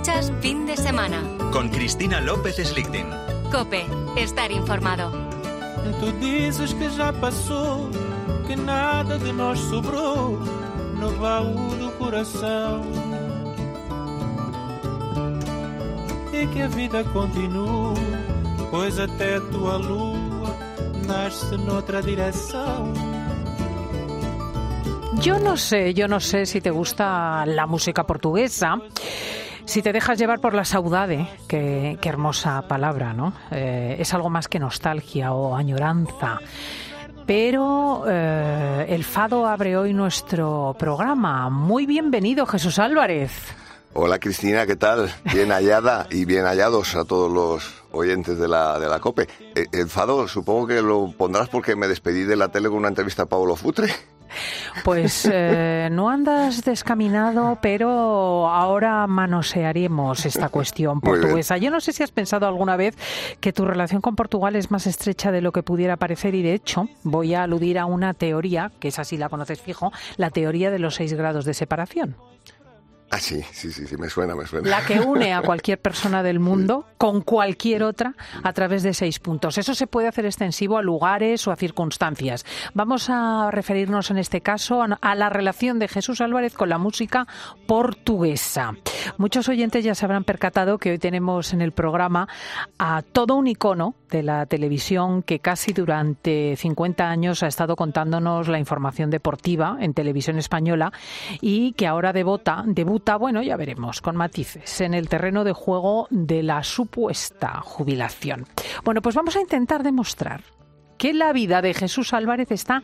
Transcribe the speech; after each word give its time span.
Escuchas 0.00 0.32
fin 0.40 0.64
de 0.64 0.78
semana. 0.78 1.22
Con 1.52 1.68
Cristina 1.68 2.22
López 2.22 2.56
Slichting. 2.56 3.06
Cope, 3.52 3.84
estar 4.16 4.50
informado. 4.50 5.12
Tu 6.00 6.12
dices 6.12 6.72
que 6.72 6.88
ya 6.88 7.12
pasó, 7.12 7.86
que 8.46 8.56
nada 8.56 9.18
de 9.18 9.30
nós 9.30 9.58
sobrou 9.58 10.38
no 10.98 11.10
baú 11.18 11.68
do 11.76 11.90
coração. 11.98 12.80
E 16.32 16.46
que 16.46 16.62
a 16.62 16.68
vida 16.68 17.04
continua, 17.12 17.92
pois 18.70 18.98
até 18.98 19.38
tua 19.52 19.76
lua 19.76 20.56
nasce 21.06 21.58
noutra 21.58 22.00
direção. 22.00 22.90
Yo 25.20 25.38
no 25.38 25.58
sé, 25.58 25.92
yo 25.92 26.08
no 26.08 26.18
sé 26.18 26.46
si 26.46 26.62
te 26.62 26.70
gusta 26.70 27.44
la 27.44 27.66
música 27.66 28.04
portuguesa. 28.04 28.80
Si 29.70 29.82
te 29.82 29.92
dejas 29.92 30.18
llevar 30.18 30.40
por 30.40 30.52
la 30.52 30.64
saudade, 30.64 31.28
qué, 31.46 31.96
hermosa 32.02 32.60
palabra, 32.62 33.12
¿no? 33.12 33.32
Eh, 33.52 33.98
es 34.00 34.12
algo 34.12 34.28
más 34.28 34.48
que 34.48 34.58
nostalgia 34.58 35.32
o 35.32 35.54
añoranza. 35.54 36.40
Pero 37.24 38.02
eh, 38.08 38.86
el 38.88 39.04
fado 39.04 39.46
abre 39.46 39.76
hoy 39.76 39.92
nuestro 39.94 40.74
programa. 40.76 41.50
Muy 41.50 41.86
bienvenido, 41.86 42.46
Jesús 42.46 42.80
Álvarez. 42.80 43.30
Hola 43.92 44.18
Cristina, 44.18 44.66
¿qué 44.66 44.74
tal? 44.74 45.08
Bien 45.32 45.52
hallada 45.52 46.08
y 46.10 46.24
bien 46.24 46.46
hallados 46.46 46.96
a 46.96 47.04
todos 47.04 47.30
los 47.30 47.72
oyentes 47.92 48.40
de 48.40 48.48
la, 48.48 48.76
de 48.80 48.88
la 48.88 48.98
COPE. 48.98 49.28
Eh, 49.54 49.66
El 49.70 49.88
fado 49.88 50.26
supongo 50.26 50.66
que 50.66 50.82
lo 50.82 51.12
pondrás 51.16 51.48
porque 51.48 51.76
me 51.76 51.86
despedí 51.86 52.24
de 52.24 52.34
la 52.34 52.48
tele 52.48 52.70
con 52.70 52.78
una 52.78 52.88
entrevista 52.88 53.22
a 53.22 53.26
Pablo 53.26 53.54
Futre. 53.54 53.94
Pues 54.84 55.28
eh, 55.30 55.88
no 55.92 56.08
andas 56.08 56.64
descaminado, 56.64 57.58
pero 57.60 58.48
ahora 58.48 59.06
manosearemos 59.06 60.26
esta 60.26 60.48
cuestión 60.48 61.00
portuguesa. 61.00 61.56
Yo 61.56 61.70
no 61.70 61.80
sé 61.80 61.92
si 61.92 62.02
has 62.02 62.10
pensado 62.10 62.46
alguna 62.46 62.76
vez 62.76 62.96
que 63.40 63.52
tu 63.52 63.64
relación 63.64 64.00
con 64.00 64.16
Portugal 64.16 64.56
es 64.56 64.70
más 64.70 64.86
estrecha 64.86 65.32
de 65.32 65.40
lo 65.40 65.52
que 65.52 65.62
pudiera 65.62 65.96
parecer 65.96 66.34
y 66.34 66.42
de 66.42 66.54
hecho 66.54 66.88
voy 67.02 67.34
a 67.34 67.42
aludir 67.42 67.78
a 67.78 67.86
una 67.86 68.14
teoría, 68.14 68.72
que 68.80 68.88
es 68.88 68.98
así 68.98 69.16
la 69.16 69.28
conoces 69.28 69.60
fijo, 69.60 69.92
la 70.16 70.30
teoría 70.30 70.70
de 70.70 70.78
los 70.78 70.94
seis 70.94 71.12
grados 71.14 71.44
de 71.44 71.54
separación. 71.54 72.16
Ah, 73.10 73.18
sí, 73.18 73.42
sí, 73.52 73.72
sí, 73.72 73.86
sí, 73.86 73.96
me 73.96 74.08
suena, 74.08 74.36
me 74.36 74.46
suena. 74.46 74.68
La 74.68 74.84
que 74.84 75.00
une 75.00 75.32
a 75.32 75.42
cualquier 75.42 75.80
persona 75.80 76.22
del 76.22 76.38
mundo 76.38 76.86
con 76.96 77.22
cualquier 77.22 77.82
otra 77.82 78.14
a 78.42 78.52
través 78.52 78.82
de 78.82 78.94
seis 78.94 79.18
puntos. 79.18 79.58
Eso 79.58 79.74
se 79.74 79.86
puede 79.86 80.06
hacer 80.08 80.26
extensivo 80.26 80.78
a 80.78 80.82
lugares 80.82 81.46
o 81.48 81.52
a 81.52 81.56
circunstancias. 81.56 82.44
Vamos 82.74 83.08
a 83.10 83.50
referirnos 83.50 84.10
en 84.10 84.18
este 84.18 84.40
caso 84.40 84.82
a 84.82 84.90
a 85.00 85.14
la 85.14 85.28
relación 85.28 85.78
de 85.78 85.88
Jesús 85.88 86.20
Álvarez 86.20 86.54
con 86.54 86.68
la 86.68 86.78
música 86.78 87.26
portuguesa. 87.66 88.74
Muchos 89.18 89.48
oyentes 89.48 89.84
ya 89.84 89.94
se 89.94 90.04
habrán 90.04 90.24
percatado 90.24 90.78
que 90.78 90.90
hoy 90.90 90.98
tenemos 90.98 91.52
en 91.52 91.62
el 91.62 91.72
programa 91.72 92.28
a 92.78 93.02
todo 93.02 93.36
un 93.36 93.46
icono 93.46 93.94
de 94.10 94.22
la 94.22 94.46
televisión 94.46 95.22
que 95.22 95.38
casi 95.38 95.72
durante 95.72 96.56
50 96.56 97.08
años 97.08 97.42
ha 97.42 97.46
estado 97.46 97.76
contándonos 97.76 98.48
la 98.48 98.58
información 98.58 99.10
deportiva 99.10 99.76
en 99.80 99.94
televisión 99.94 100.38
española 100.38 100.92
y 101.40 101.72
que 101.72 101.86
ahora 101.86 102.12
debota, 102.12 102.62
debuta, 102.66 102.99
bueno, 103.18 103.42
ya 103.42 103.56
veremos, 103.56 104.00
con 104.00 104.16
matices, 104.16 104.80
en 104.80 104.94
el 104.94 105.08
terreno 105.08 105.44
de 105.44 105.52
juego 105.52 106.06
de 106.10 106.42
la 106.42 106.62
supuesta 106.62 107.60
jubilación. 107.62 108.46
Bueno, 108.84 109.02
pues 109.02 109.14
vamos 109.14 109.36
a 109.36 109.40
intentar 109.40 109.82
demostrar 109.82 110.42
que 110.98 111.14
la 111.14 111.32
vida 111.32 111.62
de 111.62 111.74
Jesús 111.74 112.12
Álvarez 112.12 112.50
está 112.50 112.82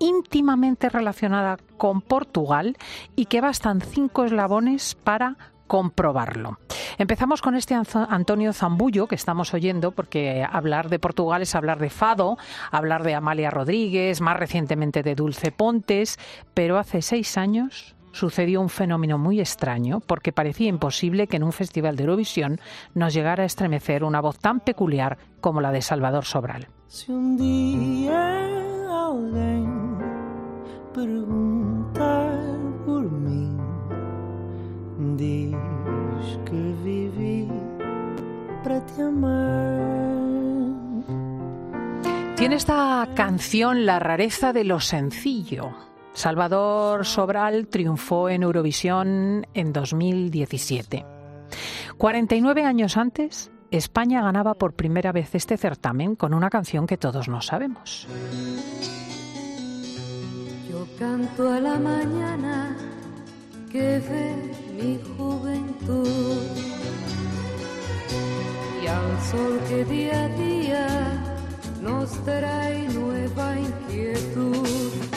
íntimamente 0.00 0.88
relacionada 0.88 1.58
con 1.76 2.00
Portugal 2.00 2.76
y 3.16 3.26
que 3.26 3.40
bastan 3.40 3.80
cinco 3.80 4.24
eslabones 4.24 4.94
para 4.94 5.36
comprobarlo. 5.66 6.58
Empezamos 6.96 7.42
con 7.42 7.54
este 7.54 7.74
Antonio 7.74 8.52
Zambullo 8.52 9.06
que 9.06 9.14
estamos 9.14 9.54
oyendo, 9.54 9.92
porque 9.92 10.44
hablar 10.50 10.88
de 10.88 10.98
Portugal 10.98 11.42
es 11.42 11.54
hablar 11.54 11.78
de 11.78 11.90
Fado, 11.90 12.38
hablar 12.72 13.04
de 13.04 13.14
Amalia 13.14 13.50
Rodríguez, 13.50 14.20
más 14.20 14.36
recientemente 14.36 15.02
de 15.02 15.14
Dulce 15.14 15.52
Pontes, 15.52 16.18
pero 16.54 16.78
hace 16.78 17.02
seis 17.02 17.36
años 17.36 17.94
sucedió 18.12 18.60
un 18.60 18.68
fenómeno 18.68 19.18
muy 19.18 19.40
extraño 19.40 20.00
porque 20.00 20.32
parecía 20.32 20.68
imposible 20.68 21.26
que 21.26 21.36
en 21.36 21.44
un 21.44 21.52
festival 21.52 21.96
de 21.96 22.04
Eurovisión 22.04 22.60
nos 22.94 23.14
llegara 23.14 23.42
a 23.42 23.46
estremecer 23.46 24.04
una 24.04 24.20
voz 24.20 24.38
tan 24.38 24.60
peculiar 24.60 25.18
como 25.40 25.60
la 25.60 25.72
de 25.72 25.82
Salvador 25.82 26.24
Sobral. 26.24 26.68
Se 26.88 27.12
um 27.12 27.36
dia 27.36 28.48
alguém 28.88 29.68
perguntar 30.94 32.32
por 32.86 33.04
diz 35.18 35.54
que 36.44 36.74
vivi 36.82 37.48
para 38.62 38.80
te 38.86 39.02
amar. 39.02 39.78
Tiene 42.36 42.54
esta 42.54 43.08
canción 43.14 43.84
la 43.84 43.98
rareza 43.98 44.52
de 44.52 44.64
lo 44.64 44.80
sencillo. 44.80 45.87
Salvador 46.18 47.06
Sobral 47.06 47.68
triunfó 47.68 48.28
en 48.28 48.42
Eurovisión 48.42 49.46
en 49.54 49.72
2017. 49.72 51.06
49 51.96 52.64
años 52.64 52.96
antes, 52.96 53.52
España 53.70 54.20
ganaba 54.20 54.54
por 54.54 54.72
primera 54.72 55.12
vez 55.12 55.36
este 55.36 55.56
certamen 55.56 56.16
con 56.16 56.34
una 56.34 56.50
canción 56.50 56.88
que 56.88 56.96
todos 56.96 57.28
no 57.28 57.40
sabemos. 57.40 58.08
Yo 60.68 60.88
canto 60.98 61.52
a 61.52 61.60
la 61.60 61.78
mañana 61.78 62.76
que 63.70 64.00
ve 64.00 64.34
mi 64.76 64.98
juventud 65.16 66.42
y 68.82 68.86
al 68.88 69.20
sol 69.30 69.60
que 69.68 69.84
día 69.84 70.24
a 70.24 70.28
día 70.30 70.88
nos 71.80 72.10
trae 72.24 72.88
nueva 72.88 73.56
inquietud. 73.56 75.07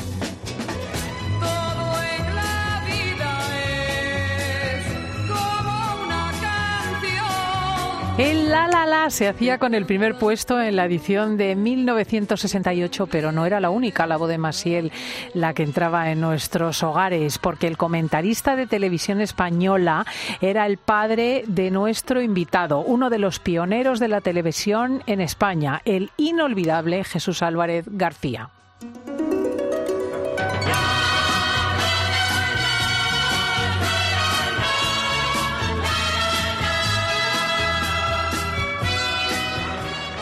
El 8.22 8.52
La 8.52 8.68
La 8.68 8.86
La 8.86 9.09
se 9.09 9.28
hacía 9.28 9.58
con 9.58 9.74
el 9.74 9.88
primer 9.88 10.14
puesto 10.14 10.62
en 10.62 10.76
la 10.76 10.86
edición 10.86 11.38
de 11.38 11.56
1968, 11.56 13.08
pero 13.08 13.32
no 13.32 13.48
era 13.48 13.59
la 13.59 13.72
única, 13.72 14.06
la 14.06 14.18
voz 14.18 14.30
de 14.30 14.38
Masiel, 14.38 14.92
la 15.34 15.56
que 15.56 15.64
entraba 15.64 16.12
en 16.12 16.22
nuestros 16.22 16.84
hogares, 16.84 17.40
porque 17.40 17.66
el 17.66 17.78
comentarista 17.78 18.56
de 18.56 18.68
televisión 18.68 19.22
española 19.22 20.06
era 20.40 20.68
el 20.68 20.78
padre 20.78 21.46
de 21.48 21.72
nuestro 21.72 22.22
invitado, 22.22 22.82
uno 22.82 23.09
de 23.09 23.18
los 23.18 23.40
pioneros 23.40 24.00
de 24.00 24.09
la 24.09 24.22
televisión 24.22 25.02
en 25.08 25.20
España, 25.20 25.82
el 25.84 26.12
inolvidable 26.18 27.03
Jesús 27.03 27.42
Álvarez 27.42 27.86
García. 27.88 28.52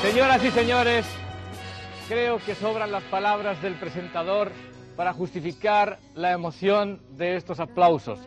Señoras 0.09 0.43
y 0.43 0.49
señores, 0.49 1.05
creo 2.07 2.39
que 2.39 2.55
sobran 2.55 2.91
las 2.91 3.03
palabras 3.03 3.61
del 3.61 3.75
presentador 3.75 4.51
para 4.95 5.13
justificar 5.13 5.99
la 6.15 6.31
emoción 6.31 6.99
de 7.11 7.35
estos 7.35 7.59
aplausos, 7.59 8.17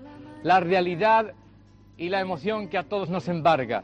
la 0.44 0.60
realidad 0.60 1.34
y 1.96 2.08
la 2.08 2.20
emoción 2.20 2.68
que 2.68 2.78
a 2.78 2.84
todos 2.84 3.08
nos 3.10 3.26
embarga. 3.26 3.82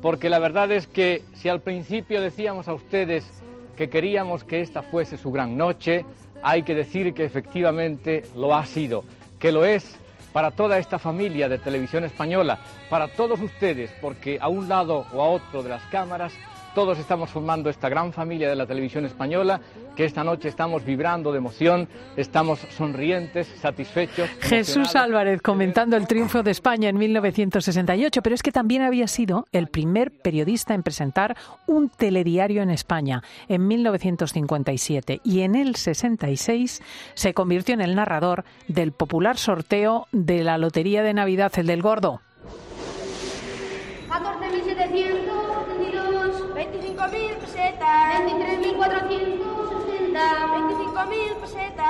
Porque 0.00 0.30
la 0.30 0.38
verdad 0.38 0.70
es 0.70 0.86
que 0.86 1.24
si 1.34 1.48
al 1.48 1.60
principio 1.60 2.20
decíamos 2.20 2.68
a 2.68 2.74
ustedes 2.74 3.28
que 3.76 3.90
queríamos 3.90 4.44
que 4.44 4.60
esta 4.60 4.82
fuese 4.82 5.16
su 5.16 5.32
gran 5.32 5.56
noche, 5.56 6.04
hay 6.44 6.62
que 6.62 6.76
decir 6.76 7.12
que 7.14 7.24
efectivamente 7.24 8.26
lo 8.36 8.54
ha 8.54 8.64
sido, 8.64 9.02
que 9.40 9.50
lo 9.50 9.64
es 9.64 9.96
para 10.32 10.52
toda 10.52 10.78
esta 10.78 11.00
familia 11.00 11.48
de 11.48 11.58
televisión 11.58 12.04
española, 12.04 12.60
para 12.88 13.08
todos 13.08 13.40
ustedes, 13.40 13.90
porque 14.00 14.38
a 14.40 14.46
un 14.46 14.68
lado 14.68 15.04
o 15.12 15.20
a 15.20 15.28
otro 15.30 15.64
de 15.64 15.70
las 15.70 15.82
cámaras 15.86 16.32
todos 16.74 16.98
estamos 16.98 17.30
formando 17.30 17.70
esta 17.70 17.88
gran 17.88 18.12
familia 18.12 18.48
de 18.48 18.56
la 18.56 18.66
televisión 18.66 19.04
española, 19.04 19.60
que 19.96 20.04
esta 20.04 20.24
noche 20.24 20.48
estamos 20.48 20.84
vibrando 20.84 21.32
de 21.32 21.38
emoción, 21.38 21.88
estamos 22.16 22.60
sonrientes, 22.76 23.46
satisfechos. 23.60 24.28
Jesús. 24.40 24.94
Álvarez 24.96 25.42
comentando 25.42 25.96
el 25.96 26.06
triunfo 26.06 26.42
de 26.42 26.50
España 26.50 26.88
en 26.88 26.98
1968, 26.98 28.22
pero 28.22 28.34
es 28.34 28.42
que 28.42 28.52
también 28.52 28.82
había 28.82 29.06
sido 29.08 29.46
el 29.52 29.68
primer 29.68 30.10
periodista 30.10 30.74
en 30.74 30.82
presentar 30.82 31.36
un 31.66 31.88
telediario 31.88 32.62
en 32.62 32.70
España 32.70 33.22
en 33.48 33.66
1957 33.66 35.20
y 35.24 35.40
en 35.42 35.54
el 35.54 35.76
66 35.76 36.82
se 37.14 37.34
convirtió 37.34 37.74
en 37.74 37.80
el 37.80 37.94
narrador 37.94 38.44
del 38.68 38.92
popular 38.92 39.36
sorteo 39.36 40.06
de 40.12 40.44
la 40.44 40.58
Lotería 40.58 41.02
de 41.02 41.14
Navidad, 41.14 41.52
el 41.56 41.66
del 41.66 41.82
Gordo. 41.82 42.20
14.722, 44.08 45.59
25.000 47.00 47.36
pesetas, 47.38 48.20
23.460, 48.26 50.20
25.000 50.52 51.40
pesetas. 51.40 51.86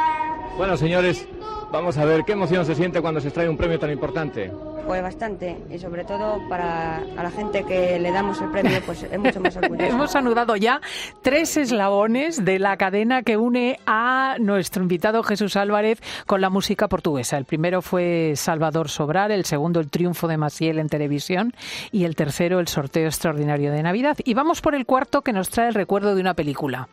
Bueno, 0.57 0.77
señores, 0.77 1.27
Vamos 1.73 1.97
a 1.99 2.05
ver, 2.05 2.25
¿qué 2.25 2.33
emoción 2.33 2.65
se 2.67 2.75
siente 2.75 3.01
cuando 3.01 3.21
se 3.21 3.29
extrae 3.29 3.49
un 3.49 3.57
premio 3.57 3.79
tan 3.79 3.91
importante? 3.93 4.51
Pues 4.87 5.03
bastante, 5.03 5.57
y 5.71 5.79
sobre 5.79 6.05
todo 6.05 6.41
para 6.49 6.97
a 6.97 7.23
la 7.23 7.31
gente 7.31 7.63
que 7.63 7.97
le 8.01 8.11
damos 8.11 8.41
el 8.41 8.51
premio, 8.51 8.81
pues 8.85 9.05
es 9.05 9.19
mucho 9.19 9.41
más 9.41 9.55
orgulloso. 9.57 9.87
Hemos 9.87 10.17
anudado 10.17 10.57
ya 10.57 10.81
tres 11.23 11.57
eslabones 11.57 12.45
de 12.45 12.59
la 12.59 12.77
cadena 12.77 13.23
que 13.23 13.37
une 13.37 13.79
a 13.87 14.35
nuestro 14.41 14.83
invitado 14.83 15.23
Jesús 15.23 15.55
Álvarez 15.55 16.01
con 16.27 16.41
la 16.41 16.51
música 16.51 16.89
portuguesa. 16.89 17.39
El 17.39 17.45
primero 17.45 17.83
fue 17.83 18.33
Salvador 18.35 18.89
Sobral, 18.89 19.31
el 19.31 19.45
segundo 19.45 19.79
el 19.79 19.91
triunfo 19.91 20.27
de 20.27 20.39
Maciel 20.39 20.81
en 20.81 20.89
televisión 20.89 21.55
y 21.93 22.05
el 22.05 22.17
tercero 22.17 22.59
el 22.59 22.67
sorteo 22.67 23.07
extraordinario 23.07 23.71
de 23.71 23.85
Navidad. 23.85 24.17
Y 24.25 24.35
vamos 24.35 24.61
por 24.61 24.75
el 24.75 24.87
cuarto 24.87 25.23
que 25.23 25.33
nos 25.33 25.51
trae 25.51 25.69
el 25.69 25.75
recuerdo 25.75 26.17
de 26.17 26.21
una 26.21 26.35
película. 26.35 26.89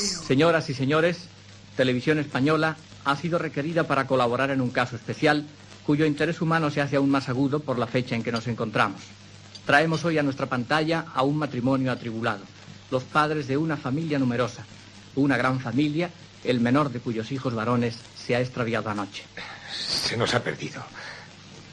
Señoras 0.00 0.70
y 0.70 0.74
señores, 0.74 1.28
Televisión 1.76 2.18
Española 2.18 2.76
ha 3.04 3.16
sido 3.16 3.38
requerida 3.38 3.84
para 3.84 4.06
colaborar 4.06 4.50
en 4.50 4.60
un 4.60 4.70
caso 4.70 4.96
especial 4.96 5.46
cuyo 5.84 6.06
interés 6.06 6.40
humano 6.40 6.70
se 6.70 6.80
hace 6.80 6.96
aún 6.96 7.10
más 7.10 7.28
agudo 7.28 7.60
por 7.60 7.78
la 7.78 7.86
fecha 7.86 8.14
en 8.14 8.22
que 8.22 8.32
nos 8.32 8.46
encontramos. 8.46 9.00
Traemos 9.66 10.04
hoy 10.04 10.18
a 10.18 10.22
nuestra 10.22 10.46
pantalla 10.46 11.06
a 11.14 11.22
un 11.22 11.36
matrimonio 11.36 11.92
atribulado, 11.92 12.42
los 12.90 13.04
padres 13.04 13.46
de 13.46 13.56
una 13.56 13.76
familia 13.76 14.18
numerosa, 14.18 14.64
una 15.16 15.36
gran 15.36 15.60
familia, 15.60 16.10
el 16.44 16.60
menor 16.60 16.90
de 16.90 17.00
cuyos 17.00 17.32
hijos 17.32 17.54
varones 17.54 17.96
se 18.16 18.34
ha 18.34 18.40
extraviado 18.40 18.90
anoche. 18.90 19.24
Se 19.76 20.16
nos 20.16 20.34
ha 20.34 20.42
perdido. 20.42 20.82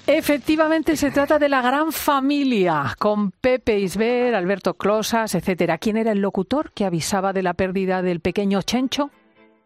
Efectivamente, 0.09 0.95
se 0.95 1.11
trata 1.11 1.37
de 1.37 1.49
la 1.49 1.61
gran 1.61 1.91
familia, 1.91 2.95
con 2.97 3.31
Pepe 3.31 3.77
Isber, 3.77 4.35
Alberto 4.35 4.75
Closas, 4.75 5.35
etcétera. 5.35 5.77
¿Quién 5.79 5.97
era 5.97 6.13
el 6.13 6.21
locutor 6.21 6.71
que 6.71 6.85
avisaba 6.85 7.33
de 7.33 7.43
la 7.43 7.53
pérdida 7.53 8.01
del 8.01 8.21
pequeño 8.21 8.61
Chencho? 8.61 9.11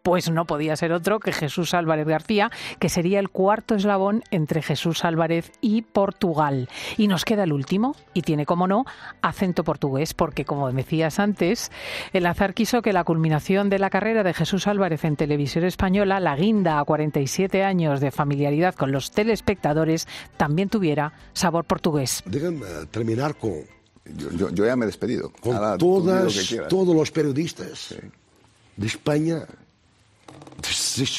Pues 0.04 0.32
no 0.32 0.46
podía 0.46 0.76
ser 0.76 0.94
otro 0.94 1.20
que 1.20 1.32
Jesús 1.32 1.74
Álvarez 1.74 2.08
García, 2.08 2.50
que 2.80 2.90
sería 2.90 3.20
el 3.20 3.30
cuarto 3.30 3.76
eslabón 3.76 4.24
entre 4.32 4.62
Jesús 4.62 5.06
Álvarez 5.06 5.52
y 5.62 5.84
Portugal. 5.84 6.70
Y 6.98 7.08
nos 7.08 7.24
queda 7.24 7.44
el 7.44 7.54
último, 7.54 7.96
y 8.14 8.24
tiene, 8.24 8.46
como 8.46 8.68
no, 8.68 8.86
acento 9.22 9.64
portugués, 9.64 10.14
porque 10.14 10.44
como 10.46 10.72
decías 10.72 11.20
antes, 11.20 11.72
el 12.14 12.26
azar 12.26 12.54
quiso 12.54 12.82
que 12.82 12.94
la 12.94 13.04
culminación 13.04 13.70
de 13.70 13.80
la 13.80 13.90
carrera 13.92 14.24
de 14.24 14.34
Jesús 14.34 14.66
Álvarez 14.68 15.04
en 15.06 15.16
televisión 15.16 15.66
española, 15.66 16.20
la 16.20 16.36
guinda 16.36 16.80
a 16.80 16.84
47 16.86 17.64
años 17.64 18.00
de 18.00 18.12
familiaridad 18.12 18.74
con 18.76 18.92
los 18.92 19.12
telespectadores, 19.12 20.08
también 20.38 20.70
tuviera 20.70 21.14
sabor 21.34 21.66
portugués. 21.66 22.24
Déjame 22.26 22.66
terminar 22.90 23.36
con 23.36 23.52
Yo, 24.04 24.32
yo- 24.32 24.50
yo 24.50 24.66
ya 24.66 24.76
me 24.76 24.86
he 24.86 24.88
despedido. 24.88 25.32
con 25.42 25.56
Ahora, 25.56 25.78
lo 25.78 26.28
que 26.28 26.62
todos 26.68 26.96
los 26.96 27.12
periodistas 27.12 27.96
de 28.76 28.88
España 28.88 29.46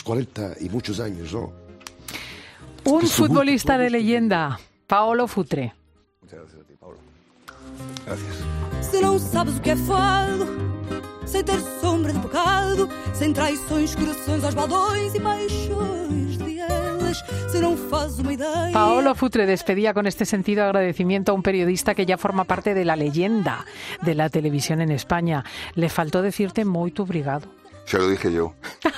40 0.02 0.54
y 0.60 0.68
muchos 0.68 1.00
años, 1.00 1.32
¿no? 1.32 1.52
Un 2.84 3.06
futbolista 3.06 3.78
de 3.78 3.90
leyenda, 3.90 4.58
Paolo 4.86 5.28
Futre. 5.28 5.72
Se 8.80 9.00
não 9.00 9.18
sabes 9.18 9.56
o 9.56 9.60
que 9.60 9.70
é 9.70 9.76
fado, 9.76 10.46
sem 11.24 11.42
ter 11.42 11.60
sombra 11.80 12.12
de 12.12 12.18
pecado, 12.18 12.88
sem 13.14 13.32
traições, 13.32 13.94
corações 13.94 14.44
aos 14.44 14.54
baldões 14.54 15.14
e 15.14 15.20
paixões 15.20 16.36
de 16.38 16.58
elas, 16.58 17.24
se 17.50 17.60
não 17.60 17.76
fazes 17.76 18.18
uma 18.18 18.32
ideia. 18.32 18.72
Paolo 18.72 19.14
Futre 19.14 19.46
despedía 19.46 19.94
con 19.94 20.06
este 20.06 20.26
sentido 20.26 20.64
agradecimiento 20.64 21.32
a 21.32 21.34
un 21.34 21.42
periodista 21.42 21.94
que 21.94 22.04
ya 22.04 22.18
forma 22.18 22.44
parte 22.44 22.74
de 22.74 22.84
la 22.84 22.96
leyenda 22.96 23.64
de 24.02 24.14
la 24.14 24.28
televisión 24.28 24.80
en 24.80 24.90
España. 24.90 25.44
Le 25.74 25.88
faltó 25.88 26.20
decirte 26.20 26.64
muy 26.64 26.92
obrigado. 26.98 27.61
Se 27.84 27.98
lo 27.98 28.08
dije 28.08 28.32
yo. 28.32 28.54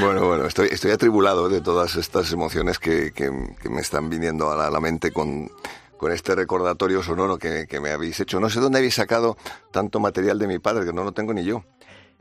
bueno, 0.00 0.26
bueno, 0.26 0.46
estoy, 0.46 0.68
estoy 0.70 0.90
atribulado 0.90 1.48
de 1.48 1.60
todas 1.60 1.96
estas 1.96 2.32
emociones 2.32 2.78
que, 2.78 3.12
que- 3.12 3.54
que 3.60 3.68
me 3.68 3.80
están 3.80 4.08
viniendo 4.10 4.50
a 4.50 4.56
la, 4.56 4.66
a 4.66 4.70
la 4.70 4.80
mente 4.80 5.12
con, 5.12 5.50
con 5.96 6.12
este 6.12 6.34
recordatorio 6.34 7.02
sonoro 7.02 7.38
que, 7.38 7.66
que 7.68 7.80
me 7.80 7.90
habéis 7.90 8.18
hecho. 8.20 8.40
No 8.40 8.50
sé 8.50 8.60
dónde 8.60 8.78
habéis 8.78 8.94
sacado 8.94 9.36
tanto 9.70 10.00
material 10.00 10.38
de 10.38 10.46
mi 10.48 10.58
padre, 10.58 10.84
que 10.84 10.92
no 10.92 11.04
lo 11.04 11.12
tengo 11.12 11.32
ni 11.34 11.44
yo. 11.44 11.64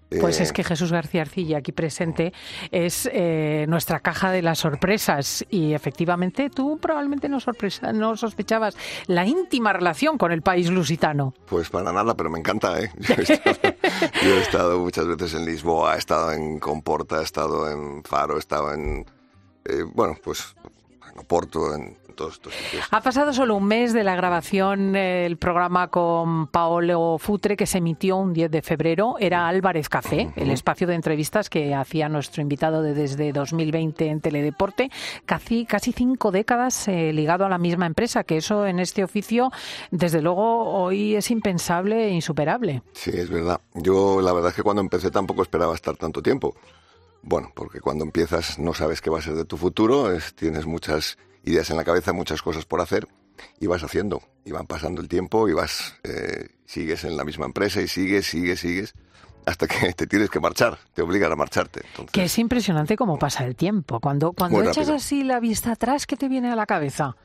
Pues 0.09 0.39
Eh, 0.39 0.43
es 0.43 0.53
que 0.53 0.63
Jesús 0.63 0.91
García 0.91 1.21
Arcilla, 1.21 1.57
aquí 1.57 1.71
presente, 1.71 2.33
es 2.71 3.09
eh, 3.11 3.65
nuestra 3.67 3.99
caja 3.99 4.31
de 4.31 4.41
las 4.41 4.59
sorpresas. 4.59 5.45
Y 5.49 5.73
efectivamente, 5.73 6.49
tú 6.49 6.77
probablemente 6.77 7.27
no, 7.27 7.39
sorpresa, 7.39 7.91
no 7.91 8.15
sospechabas 8.15 8.77
la 9.07 9.25
íntima 9.25 9.73
relación 9.73 10.17
con 10.17 10.31
el 10.31 10.41
país 10.41 10.69
lusitano. 10.69 11.33
Pues 11.45 11.69
para 11.69 11.91
nada, 11.91 12.15
pero 12.15 12.29
me 12.29 12.39
encanta, 12.39 12.79
¿eh? 12.79 12.91
Yo 12.99 13.15
he, 13.17 13.21
estado, 13.23 13.69
yo 14.23 14.35
he 14.35 14.41
estado 14.41 14.79
muchas 14.79 15.07
veces 15.07 15.33
en 15.33 15.45
Lisboa, 15.45 15.95
he 15.95 15.99
estado 15.99 16.31
en 16.31 16.59
Comporta, 16.59 17.19
he 17.19 17.23
estado 17.23 17.69
en 17.69 18.03
Faro, 18.03 18.35
he 18.35 18.39
estado 18.39 18.73
en... 18.73 19.05
eh, 19.65 19.83
bueno, 19.93 20.15
pues 20.23 20.55
en 21.11 21.19
Oporto, 21.19 21.73
en 21.73 21.97
todos 22.17 22.33
estos 22.33 22.53
sitios. 22.53 22.85
Ha 22.91 22.99
pasado 23.01 23.31
solo 23.31 23.55
un 23.55 23.63
mes 23.65 23.93
de 23.93 24.03
la 24.03 24.15
grabación 24.17 24.95
eh, 24.97 25.25
el 25.25 25.37
programa 25.37 25.87
con 25.87 26.47
Paolo 26.47 27.17
Futre 27.17 27.55
que 27.55 27.65
se 27.65 27.77
emitió 27.77 28.17
un 28.17 28.33
10 28.33 28.51
de 28.51 28.61
febrero. 28.61 29.15
Era 29.19 29.47
Álvarez 29.47 29.87
Café, 29.87 30.33
el 30.35 30.51
espacio 30.51 30.85
de 30.87 30.95
entrevistas 30.95 31.49
que 31.49 31.73
hacía 31.73 32.09
nuestro 32.09 32.41
invitado 32.41 32.81
de 32.81 32.93
desde 32.93 33.31
2020 33.31 34.07
en 34.07 34.19
Teledeporte. 34.19 34.89
Casi, 35.25 35.65
casi 35.65 35.93
cinco 35.93 36.31
décadas 36.31 36.87
eh, 36.89 37.13
ligado 37.13 37.45
a 37.45 37.49
la 37.49 37.57
misma 37.57 37.85
empresa, 37.85 38.23
que 38.25 38.37
eso 38.37 38.65
en 38.65 38.79
este 38.79 39.03
oficio, 39.03 39.51
desde 39.91 40.21
luego, 40.21 40.65
hoy 40.73 41.15
es 41.15 41.31
impensable 41.31 42.07
e 42.07 42.09
insuperable. 42.11 42.81
Sí, 42.93 43.11
es 43.13 43.29
verdad. 43.29 43.61
Yo 43.75 44.19
la 44.21 44.33
verdad 44.33 44.49
es 44.49 44.55
que 44.55 44.63
cuando 44.63 44.81
empecé 44.81 45.11
tampoco 45.11 45.43
esperaba 45.43 45.75
estar 45.75 45.95
tanto 45.95 46.21
tiempo. 46.21 46.55
Bueno, 47.21 47.51
porque 47.53 47.81
cuando 47.81 48.05
empiezas 48.05 48.57
no 48.57 48.73
sabes 48.73 49.01
qué 49.01 49.09
va 49.09 49.19
a 49.19 49.21
ser 49.21 49.33
de 49.35 49.45
tu 49.45 49.57
futuro, 49.57 50.11
es- 50.11 50.33
tienes 50.33 50.65
muchas 50.65 51.17
ideas 51.47 51.69
en 51.69 51.77
la 51.77 51.83
cabeza, 51.83 52.13
muchas 52.13 52.41
cosas 52.41 52.65
por 52.65 52.81
hacer 52.81 53.07
y 53.59 53.67
vas 53.67 53.83
haciendo. 53.83 54.21
Y 54.45 54.51
van 54.51 54.67
pasando 54.67 55.01
el 55.01 55.07
tiempo 55.07 55.49
y 55.49 55.53
vas, 55.53 55.95
eh, 56.03 56.49
sigues 56.65 57.03
en 57.03 57.17
la 57.17 57.23
misma 57.23 57.45
empresa 57.45 57.81
y 57.81 57.87
sigues, 57.87 58.25
sigues, 58.27 58.59
sigues, 58.59 58.93
hasta 59.45 59.67
que 59.67 59.93
te 59.97 60.07
tienes 60.07 60.29
que 60.29 60.39
marchar, 60.39 60.77
te 60.93 61.01
obligan 61.01 61.31
a 61.31 61.35
marcharte. 61.35 61.81
Entonces, 61.87 62.11
Que 62.11 62.23
es 62.25 62.37
impresionante 62.37 62.95
cómo 62.95 63.17
pasa 63.17 63.45
el 63.45 63.55
tiempo. 63.55 63.99
Cuando, 63.99 64.33
cuando 64.33 64.61
echas 64.61 64.77
rápido. 64.77 64.95
así 64.95 65.23
la 65.23 65.39
vista 65.39 65.71
atrás, 65.71 66.05
¿qué 66.05 66.17
te 66.17 66.27
viene 66.27 66.51
a 66.51 66.55
la 66.55 66.65
cabeza? 66.65 67.15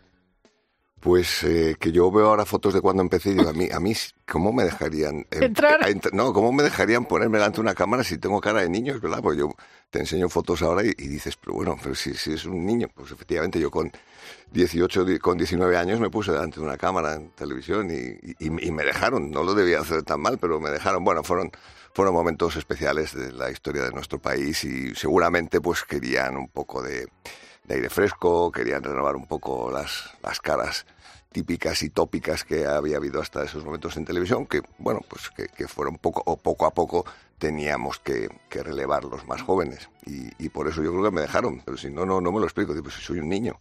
Pues 1.02 1.42
eh, 1.42 1.75
que 1.80 1.90
yo 1.90 2.12
veo 2.12 2.28
ahora 2.28 2.44
fotos 2.47 2.73
de 2.75 2.80
cuando 2.80 3.02
empecé 3.02 3.30
y 3.30 3.35
digo, 3.35 3.49
a 3.49 3.52
mí, 3.52 3.68
a 3.73 3.80
mí 3.80 3.92
¿cómo 4.30 4.52
me 4.52 4.62
dejarían... 4.62 5.26
eh, 5.32 5.38
Entrar. 5.47 5.80
no, 6.12 6.32
¿cómo 6.32 6.52
me 6.52 6.62
dejarían 6.62 7.06
ponerme 7.06 7.38
delante 7.38 7.56
de 7.56 7.62
una 7.62 7.75
cámara 7.75 8.04
si 8.04 8.18
tengo 8.18 8.40
cara 8.40 8.61
de 8.61 8.68
niño? 8.68 8.94
Es 8.94 9.00
verdad, 9.00 9.21
pues 9.21 9.37
yo 9.37 9.52
te 9.90 9.99
enseño 9.99 10.28
fotos 10.28 10.62
ahora 10.62 10.85
y, 10.87 10.90
y 10.97 11.09
dices, 11.09 11.37
pero 11.37 11.54
bueno, 11.54 11.76
pero 11.82 11.97
si, 11.97 12.14
si 12.14 12.35
es 12.35 12.44
un 12.44 12.64
niño, 12.64 12.87
pues 12.94 13.11
efectivamente 13.11 13.59
yo 13.59 13.68
con 13.68 13.90
18, 14.52 15.04
di- 15.04 15.18
con 15.18 15.37
19 15.37 15.76
años 15.76 15.99
me 15.99 16.09
puse 16.09 16.30
delante 16.30 16.61
de 16.61 16.66
una 16.66 16.76
cámara 16.78 17.14
en 17.16 17.30
televisión 17.30 17.90
y, 17.90 17.94
y- 18.38 18.68
y 18.68 18.71
me 18.71 18.85
dejaron, 18.85 19.28
no 19.32 19.42
lo 19.42 19.54
debía 19.54 19.80
hacer 19.80 20.04
tan 20.04 20.21
mal, 20.21 20.38
pero 20.38 20.61
me 20.61 20.71
dejaron, 20.71 21.02
bueno, 21.04 21.23
fueron... 21.25 21.50
Fueron 21.94 22.14
momentos 22.14 22.56
especiales 22.56 23.14
de 23.14 23.32
la 23.32 23.50
historia 23.50 23.82
de 23.82 23.90
nuestro 23.90 24.18
país 24.18 24.64
y 24.64 24.94
seguramente 24.94 25.61
pues 25.61 25.85
querían 25.85 26.38
un 26.38 26.49
poco 26.49 26.80
de, 26.80 27.06
de 27.64 27.75
aire 27.75 27.90
fresco, 27.90 28.50
querían 28.52 28.83
renovar 28.83 29.16
un 29.16 29.26
poco 29.26 29.71
las, 29.71 30.11
las 30.23 30.40
caras 30.40 30.87
típicas 31.31 31.83
y 31.83 31.88
tópicas 31.90 32.45
que 32.45 32.66
había 32.66 32.99
habido 32.99 33.21
hasta 33.23 33.42
esos 33.45 33.64
momentos 33.64 33.97
en 33.97 34.04
televisión, 34.04 34.47
que 34.47 34.61
bueno, 34.78 35.00
pues 35.09 35.31
que, 35.31 35.47
que 35.49 35.66
fueron 35.66 35.97
poco 35.97 36.23
o 36.26 36.37
poco 36.37 36.66
a 36.66 36.71
poco 36.73 37.07
teníamos 37.38 37.99
que, 37.99 38.28
que 38.50 38.62
relevar 38.62 39.04
los 39.04 39.26
más 39.26 39.40
jóvenes. 39.42 39.88
Y, 40.07 40.31
y 40.45 40.49
por 40.50 40.69
eso 40.69 40.83
yo 40.83 40.90
creo 40.92 41.04
que 41.04 41.11
me 41.11 41.23
dejaron, 41.23 41.62
pero 41.64 41.76
si 41.78 41.88
no, 41.90 42.04
no, 42.04 42.21
no 42.21 42.33
me 42.33 42.38
lo 42.38 42.45
explico, 42.45 42.73
digo, 42.73 42.85
pues 42.85 42.97
soy 42.97 43.19
un 43.21 43.28
niño. 43.28 43.59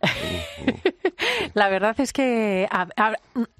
La 1.54 1.68
verdad 1.68 1.98
es 2.00 2.12
que 2.12 2.66
a- 2.70 2.88
a- 2.96 3.14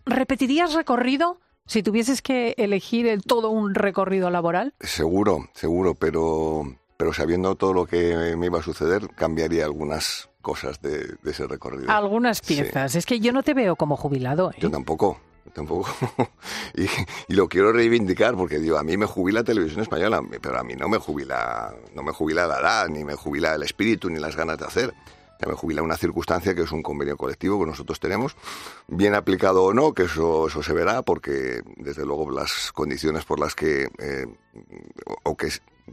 repetirías 0.07 0.75
recorrido 0.75 1.38
si 1.66 1.83
tuvieses 1.83 2.21
que 2.23 2.54
elegir 2.59 3.07
el 3.07 3.23
todo 3.23 3.50
un 3.50 3.75
recorrido 3.75 4.31
laboral. 4.31 4.75
Seguro, 4.81 5.49
seguro, 5.54 5.95
pero, 5.95 6.76
pero 7.04 7.12
sabiendo 7.12 7.54
todo 7.54 7.75
lo 7.75 7.84
que 7.84 8.34
me 8.34 8.46
iba 8.46 8.61
a 8.61 8.62
suceder, 8.62 9.11
cambiaría 9.14 9.66
algunas 9.66 10.30
cosas 10.40 10.80
de, 10.80 11.16
de 11.23 11.30
ese 11.32 11.46
recorrido. 11.46 11.90
Algunas 11.92 12.38
Sí. 12.38 12.54
piezas. 12.54 12.94
Es 12.94 13.04
que 13.04 13.20
yo 13.20 13.30
no 13.30 13.42
te 13.42 13.52
veo 13.52 13.76
como 13.76 13.94
jubilado. 13.94 14.50
¿eh? 14.52 14.54
Yo 14.58 14.70
tampoco, 14.70 15.20
tampoco. 15.52 15.87
y, 16.75 16.84
y 17.28 17.34
lo 17.34 17.46
quiero 17.46 17.75
reivindicar 17.75 18.37
porque 18.37 18.58
digo, 18.58 18.78
a 18.78 18.82
mí 18.82 18.96
me 18.96 19.04
jubila 19.04 19.44
televisión 19.44 19.82
española, 19.82 20.23
pero 20.40 20.58
a 20.58 20.64
mí 20.64 20.73
no 20.76 20.88
me 20.88 20.96
jubila, 20.96 21.75
no 21.94 22.02
me 22.02 22.12
jubila 22.12 22.46
la 22.46 22.61
edad, 22.61 22.88
ni 22.88 23.04
me 23.04 23.16
jubila 23.16 23.54
el 23.54 23.62
espíritu, 23.62 24.08
ni 24.08 24.18
las 24.18 24.34
ganas 24.34 24.56
de 24.56 24.64
hacer. 24.64 24.94
Ya 25.42 25.46
me 25.49 25.54
jubila 25.56 25.82
una 25.82 25.99
circunstancia 25.99 26.54
que 26.54 26.62
es 26.62 26.73
un 26.73 26.82
convenio 26.82 27.18
colectivo 27.18 27.61
que 27.61 27.66
nosotros 27.66 28.00
tenemos, 28.00 28.34
bien 28.88 29.14
aplicado 29.14 29.62
o 29.64 29.75
no, 29.75 29.92
que 29.92 30.04
eso, 30.04 30.46
eso 30.46 30.62
se 30.62 30.73
verá, 30.73 31.02
porque 31.02 31.61
desde 31.76 32.06
luego 32.06 32.30
las 32.30 32.73
condiciones 32.73 33.26
por 33.26 33.40
las 33.40 33.54
que, 33.54 33.90
eh, 33.99 34.26
o 35.25 35.37
que 35.37 35.49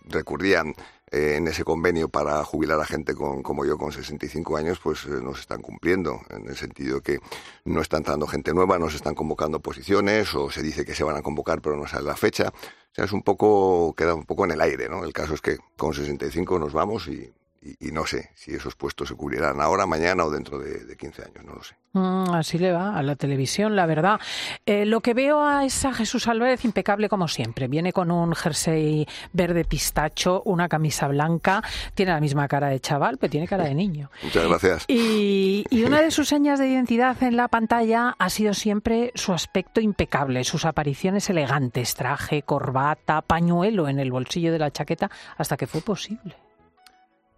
recurrían 0.05 0.73
en 1.11 1.47
ese 1.47 1.65
convenio 1.65 2.07
para 2.07 2.43
jubilar 2.43 2.79
a 2.79 2.85
gente 2.85 3.13
con, 3.13 3.43
como 3.43 3.65
yo 3.65 3.77
con 3.77 3.91
65 3.91 4.55
años, 4.55 4.79
pues 4.81 5.05
eh, 5.05 5.19
no 5.21 5.33
se 5.35 5.41
están 5.41 5.61
cumpliendo, 5.61 6.21
en 6.29 6.47
el 6.47 6.55
sentido 6.55 7.01
que 7.01 7.19
no 7.65 7.81
está 7.81 7.97
entrando 7.97 8.27
gente 8.27 8.53
nueva, 8.53 8.79
no 8.79 8.89
se 8.89 8.95
están 8.95 9.13
convocando 9.13 9.59
posiciones, 9.59 10.33
o 10.33 10.49
se 10.49 10.61
dice 10.61 10.85
que 10.85 10.95
se 10.95 11.03
van 11.03 11.17
a 11.17 11.21
convocar 11.21 11.61
pero 11.61 11.75
no 11.75 11.85
sale 11.85 12.05
la 12.05 12.15
fecha. 12.15 12.49
O 12.49 12.93
sea, 12.93 13.05
es 13.05 13.11
un 13.11 13.23
poco, 13.23 13.93
queda 13.95 14.15
un 14.15 14.25
poco 14.25 14.45
en 14.45 14.51
el 14.51 14.61
aire, 14.61 14.89
¿no? 14.89 15.03
El 15.03 15.13
caso 15.13 15.33
es 15.33 15.41
que 15.41 15.57
con 15.77 15.93
65 15.93 16.59
nos 16.59 16.73
vamos 16.73 17.07
y, 17.07 17.31
y, 17.61 17.89
y 17.89 17.91
no 17.91 18.05
sé 18.05 18.31
si 18.35 18.53
esos 18.53 18.75
puestos 18.75 19.09
se 19.09 19.15
cubrirán 19.15 19.61
ahora, 19.61 19.85
mañana 19.85 20.25
o 20.25 20.31
dentro 20.31 20.59
de, 20.59 20.85
de 20.85 20.97
15 20.97 21.23
años, 21.23 21.45
no 21.45 21.53
lo 21.53 21.63
sé. 21.63 21.75
Mm, 21.93 22.33
así 22.33 22.57
le 22.57 22.71
va 22.71 22.97
a 22.97 23.03
la 23.03 23.15
televisión, 23.15 23.75
la 23.75 23.85
verdad. 23.85 24.19
Eh, 24.65 24.85
lo 24.85 25.01
que 25.01 25.13
veo 25.13 25.43
a 25.43 25.65
es 25.65 25.83
a 25.83 25.93
Jesús 25.93 26.27
Álvarez 26.27 26.63
impecable 26.63 27.09
como 27.09 27.27
siempre. 27.27 27.67
Viene 27.67 27.91
con 27.91 28.11
un 28.11 28.33
jersey 28.33 29.07
verde 29.33 29.65
pistacho, 29.65 30.41
una 30.45 30.69
camisa 30.69 31.07
blanca, 31.07 31.61
tiene 31.93 32.13
la 32.13 32.21
misma 32.21 32.47
cara 32.47 32.69
de 32.69 32.79
chaval, 32.79 33.17
pero 33.17 33.29
tiene 33.29 33.47
cara 33.47 33.65
de 33.65 33.75
niño. 33.75 34.09
Muchas 34.23 34.47
gracias. 34.47 34.85
Y, 34.87 35.65
y 35.69 35.83
una 35.83 36.01
de 36.01 36.11
sus 36.11 36.29
señas 36.29 36.59
de 36.59 36.67
identidad 36.67 37.21
en 37.21 37.35
la 37.35 37.49
pantalla 37.49 38.15
ha 38.17 38.29
sido 38.29 38.53
siempre 38.53 39.11
su 39.15 39.33
aspecto 39.33 39.81
impecable, 39.81 40.43
sus 40.45 40.65
apariciones 40.65 41.29
elegantes, 41.29 41.95
traje, 41.95 42.41
corbata, 42.43 43.21
pañuelo 43.21 43.89
en 43.89 43.99
el 43.99 44.11
bolsillo 44.11 44.51
de 44.51 44.59
la 44.59 44.71
chaqueta, 44.71 45.11
hasta 45.37 45.57
que 45.57 45.67
fue 45.67 45.81
posible. 45.81 46.35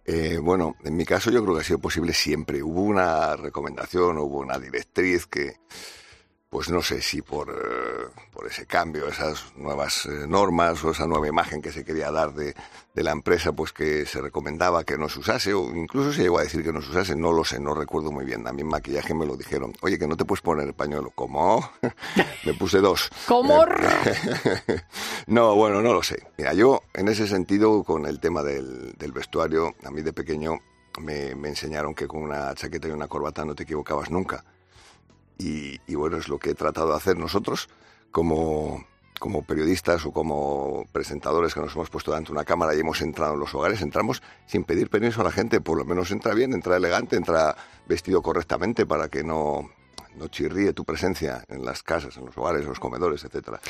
Eh, 0.06 0.38
bueno, 0.38 0.76
en 0.84 0.96
mi 0.96 1.04
caso 1.04 1.30
yo 1.30 1.42
creo 1.42 1.54
que 1.54 1.60
ha 1.62 1.64
sido 1.64 1.78
posible 1.78 2.12
siempre. 2.12 2.62
Hubo 2.62 2.82
una 2.82 3.36
recomendación, 3.36 4.18
hubo 4.18 4.38
una 4.38 4.58
directriz 4.58 5.26
que, 5.26 5.56
pues 6.54 6.70
no 6.70 6.82
sé 6.82 7.02
si 7.02 7.20
por, 7.20 7.50
eh, 7.50 8.20
por 8.32 8.46
ese 8.46 8.64
cambio, 8.64 9.08
esas 9.08 9.52
nuevas 9.56 10.06
eh, 10.06 10.24
normas 10.28 10.84
o 10.84 10.92
esa 10.92 11.04
nueva 11.04 11.26
imagen 11.26 11.60
que 11.60 11.72
se 11.72 11.84
quería 11.84 12.12
dar 12.12 12.32
de, 12.32 12.54
de, 12.94 13.02
la 13.02 13.10
empresa, 13.10 13.50
pues 13.50 13.72
que 13.72 14.06
se 14.06 14.20
recomendaba 14.20 14.84
que 14.84 14.96
no 14.96 15.08
se 15.08 15.18
usase, 15.18 15.52
o 15.52 15.74
incluso 15.74 16.12
se 16.12 16.22
llegó 16.22 16.38
a 16.38 16.42
decir 16.42 16.62
que 16.62 16.72
no 16.72 16.80
se 16.80 16.90
usase, 16.90 17.16
no 17.16 17.32
lo 17.32 17.44
sé, 17.44 17.58
no 17.58 17.74
recuerdo 17.74 18.12
muy 18.12 18.24
bien. 18.24 18.46
A 18.46 18.52
mí 18.52 18.60
en 18.60 18.68
maquillaje 18.68 19.14
me 19.14 19.26
lo 19.26 19.36
dijeron, 19.36 19.72
oye, 19.80 19.98
que 19.98 20.06
no 20.06 20.16
te 20.16 20.24
puedes 20.24 20.42
poner 20.42 20.64
el 20.64 20.74
pañuelo. 20.74 21.10
¿Cómo? 21.16 21.68
me 22.46 22.54
puse 22.54 22.78
dos. 22.78 23.10
¿Cómo? 23.26 23.66
no, 25.26 25.56
bueno, 25.56 25.82
no 25.82 25.92
lo 25.92 26.04
sé. 26.04 26.22
Mira, 26.38 26.54
yo 26.54 26.82
en 26.92 27.08
ese 27.08 27.26
sentido, 27.26 27.82
con 27.82 28.06
el 28.06 28.20
tema 28.20 28.44
del, 28.44 28.92
del 28.92 29.10
vestuario, 29.10 29.74
a 29.82 29.90
mí 29.90 30.02
de 30.02 30.12
pequeño 30.12 30.60
me, 31.00 31.34
me 31.34 31.48
enseñaron 31.48 31.96
que 31.96 32.06
con 32.06 32.22
una 32.22 32.54
chaqueta 32.54 32.86
y 32.86 32.92
una 32.92 33.08
corbata 33.08 33.44
no 33.44 33.56
te 33.56 33.64
equivocabas 33.64 34.08
nunca. 34.08 34.44
Y, 35.38 35.80
y, 35.86 35.94
bueno, 35.94 36.16
es 36.16 36.28
lo 36.28 36.38
que 36.38 36.50
he 36.50 36.54
tratado 36.54 36.90
de 36.90 36.96
hacer 36.96 37.16
nosotros 37.16 37.68
como, 38.10 38.86
como 39.18 39.42
periodistas 39.42 40.04
o 40.06 40.12
como 40.12 40.86
presentadores 40.92 41.54
que 41.54 41.60
nos 41.60 41.74
hemos 41.74 41.90
puesto 41.90 42.10
delante 42.10 42.28
de 42.28 42.34
una 42.34 42.44
cámara 42.44 42.74
y 42.74 42.80
hemos 42.80 43.00
entrado 43.00 43.34
en 43.34 43.40
los 43.40 43.54
hogares, 43.54 43.80
entramos 43.82 44.22
sin 44.46 44.64
pedir 44.64 44.88
permiso 44.90 45.20
a 45.20 45.24
la 45.24 45.32
gente, 45.32 45.60
por 45.60 45.78
lo 45.78 45.84
menos 45.84 46.10
entra 46.10 46.34
bien, 46.34 46.52
entra 46.52 46.76
elegante, 46.76 47.16
entra 47.16 47.56
vestido 47.86 48.22
correctamente 48.22 48.86
para 48.86 49.08
que 49.08 49.24
no, 49.24 49.70
no 50.16 50.28
chirríe 50.28 50.72
tu 50.72 50.84
presencia 50.84 51.44
en 51.48 51.64
las 51.64 51.82
casas, 51.82 52.16
en 52.16 52.26
los 52.26 52.36
hogares, 52.38 52.62
en 52.62 52.68
los 52.68 52.80
comedores, 52.80 53.24
etcétera. 53.24 53.60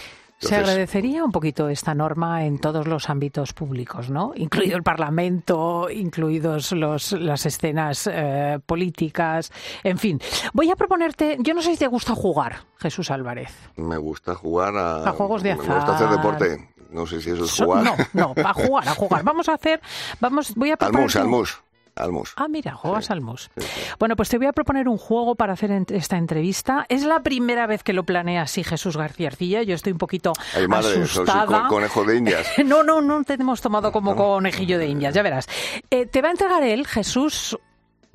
Se 0.48 0.56
agradecería 0.56 1.24
un 1.24 1.32
poquito 1.32 1.68
esta 1.68 1.94
norma 1.94 2.44
en 2.44 2.58
todos 2.58 2.86
los 2.86 3.08
ámbitos 3.10 3.52
públicos, 3.52 4.10
¿no? 4.10 4.32
Incluido 4.36 4.76
el 4.76 4.82
Parlamento, 4.82 5.88
incluidos 5.90 6.72
los, 6.72 7.12
las 7.12 7.46
escenas 7.46 8.08
eh, 8.12 8.58
políticas, 8.64 9.52
en 9.82 9.98
fin. 9.98 10.20
Voy 10.52 10.70
a 10.70 10.76
proponerte, 10.76 11.36
yo 11.40 11.54
no 11.54 11.62
sé 11.62 11.72
si 11.72 11.78
te 11.78 11.86
gusta 11.86 12.14
jugar, 12.14 12.64
Jesús 12.78 13.10
Álvarez. 13.10 13.52
Me 13.76 13.96
gusta 13.96 14.34
jugar 14.34 14.76
a, 14.76 15.08
a 15.08 15.12
juegos 15.12 15.42
de 15.42 15.52
azar. 15.52 15.68
Me 15.68 15.74
gusta 15.74 15.94
hacer 15.96 16.08
deporte. 16.08 16.68
No 16.90 17.06
sé 17.06 17.20
si 17.20 17.30
eso 17.30 17.44
es 17.44 17.52
jugar. 17.52 17.82
No, 17.82 17.96
no, 18.12 18.34
a 18.42 18.54
jugar, 18.54 18.88
a 18.88 18.94
jugar. 18.94 19.22
Vamos 19.24 19.48
a 19.48 19.54
hacer, 19.54 19.80
vamos, 20.20 20.54
voy 20.54 20.70
a. 20.70 20.74
Almus, 20.78 21.16
almus. 21.16 21.60
Almus. 21.96 22.34
Ah, 22.36 22.48
mira, 22.48 22.74
juegas 22.74 23.06
sí, 23.06 23.12
Almus. 23.12 23.50
Sí, 23.56 23.64
sí. 23.64 23.80
Bueno, 23.98 24.16
pues 24.16 24.28
te 24.28 24.38
voy 24.38 24.46
a 24.46 24.52
proponer 24.52 24.88
un 24.88 24.98
juego 24.98 25.34
para 25.34 25.52
hacer 25.52 25.70
esta 25.88 26.16
entrevista. 26.16 26.86
Es 26.88 27.04
la 27.04 27.22
primera 27.22 27.66
vez 27.66 27.82
que 27.82 27.92
lo 27.92 28.04
planea 28.04 28.42
así 28.42 28.64
Jesús 28.64 28.96
García 28.96 29.28
Arcilla. 29.28 29.62
Yo 29.62 29.74
estoy 29.74 29.92
un 29.92 29.98
poquito 29.98 30.32
Ay, 30.54 30.66
madre, 30.68 31.02
asustada. 31.02 31.46
Con, 31.46 31.68
conejo 31.68 32.04
de 32.04 32.16
indias. 32.16 32.46
no, 32.64 32.82
no, 32.82 33.00
no 33.00 33.22
te 33.24 33.34
hemos 33.34 33.60
tomado 33.60 33.92
como 33.92 34.16
conejillo 34.16 34.78
de 34.78 34.86
indias, 34.86 35.14
ya 35.14 35.22
verás. 35.22 35.48
Eh, 35.90 36.06
te 36.06 36.22
va 36.22 36.28
a 36.28 36.32
entregar 36.32 36.62
él, 36.62 36.86
Jesús, 36.86 37.58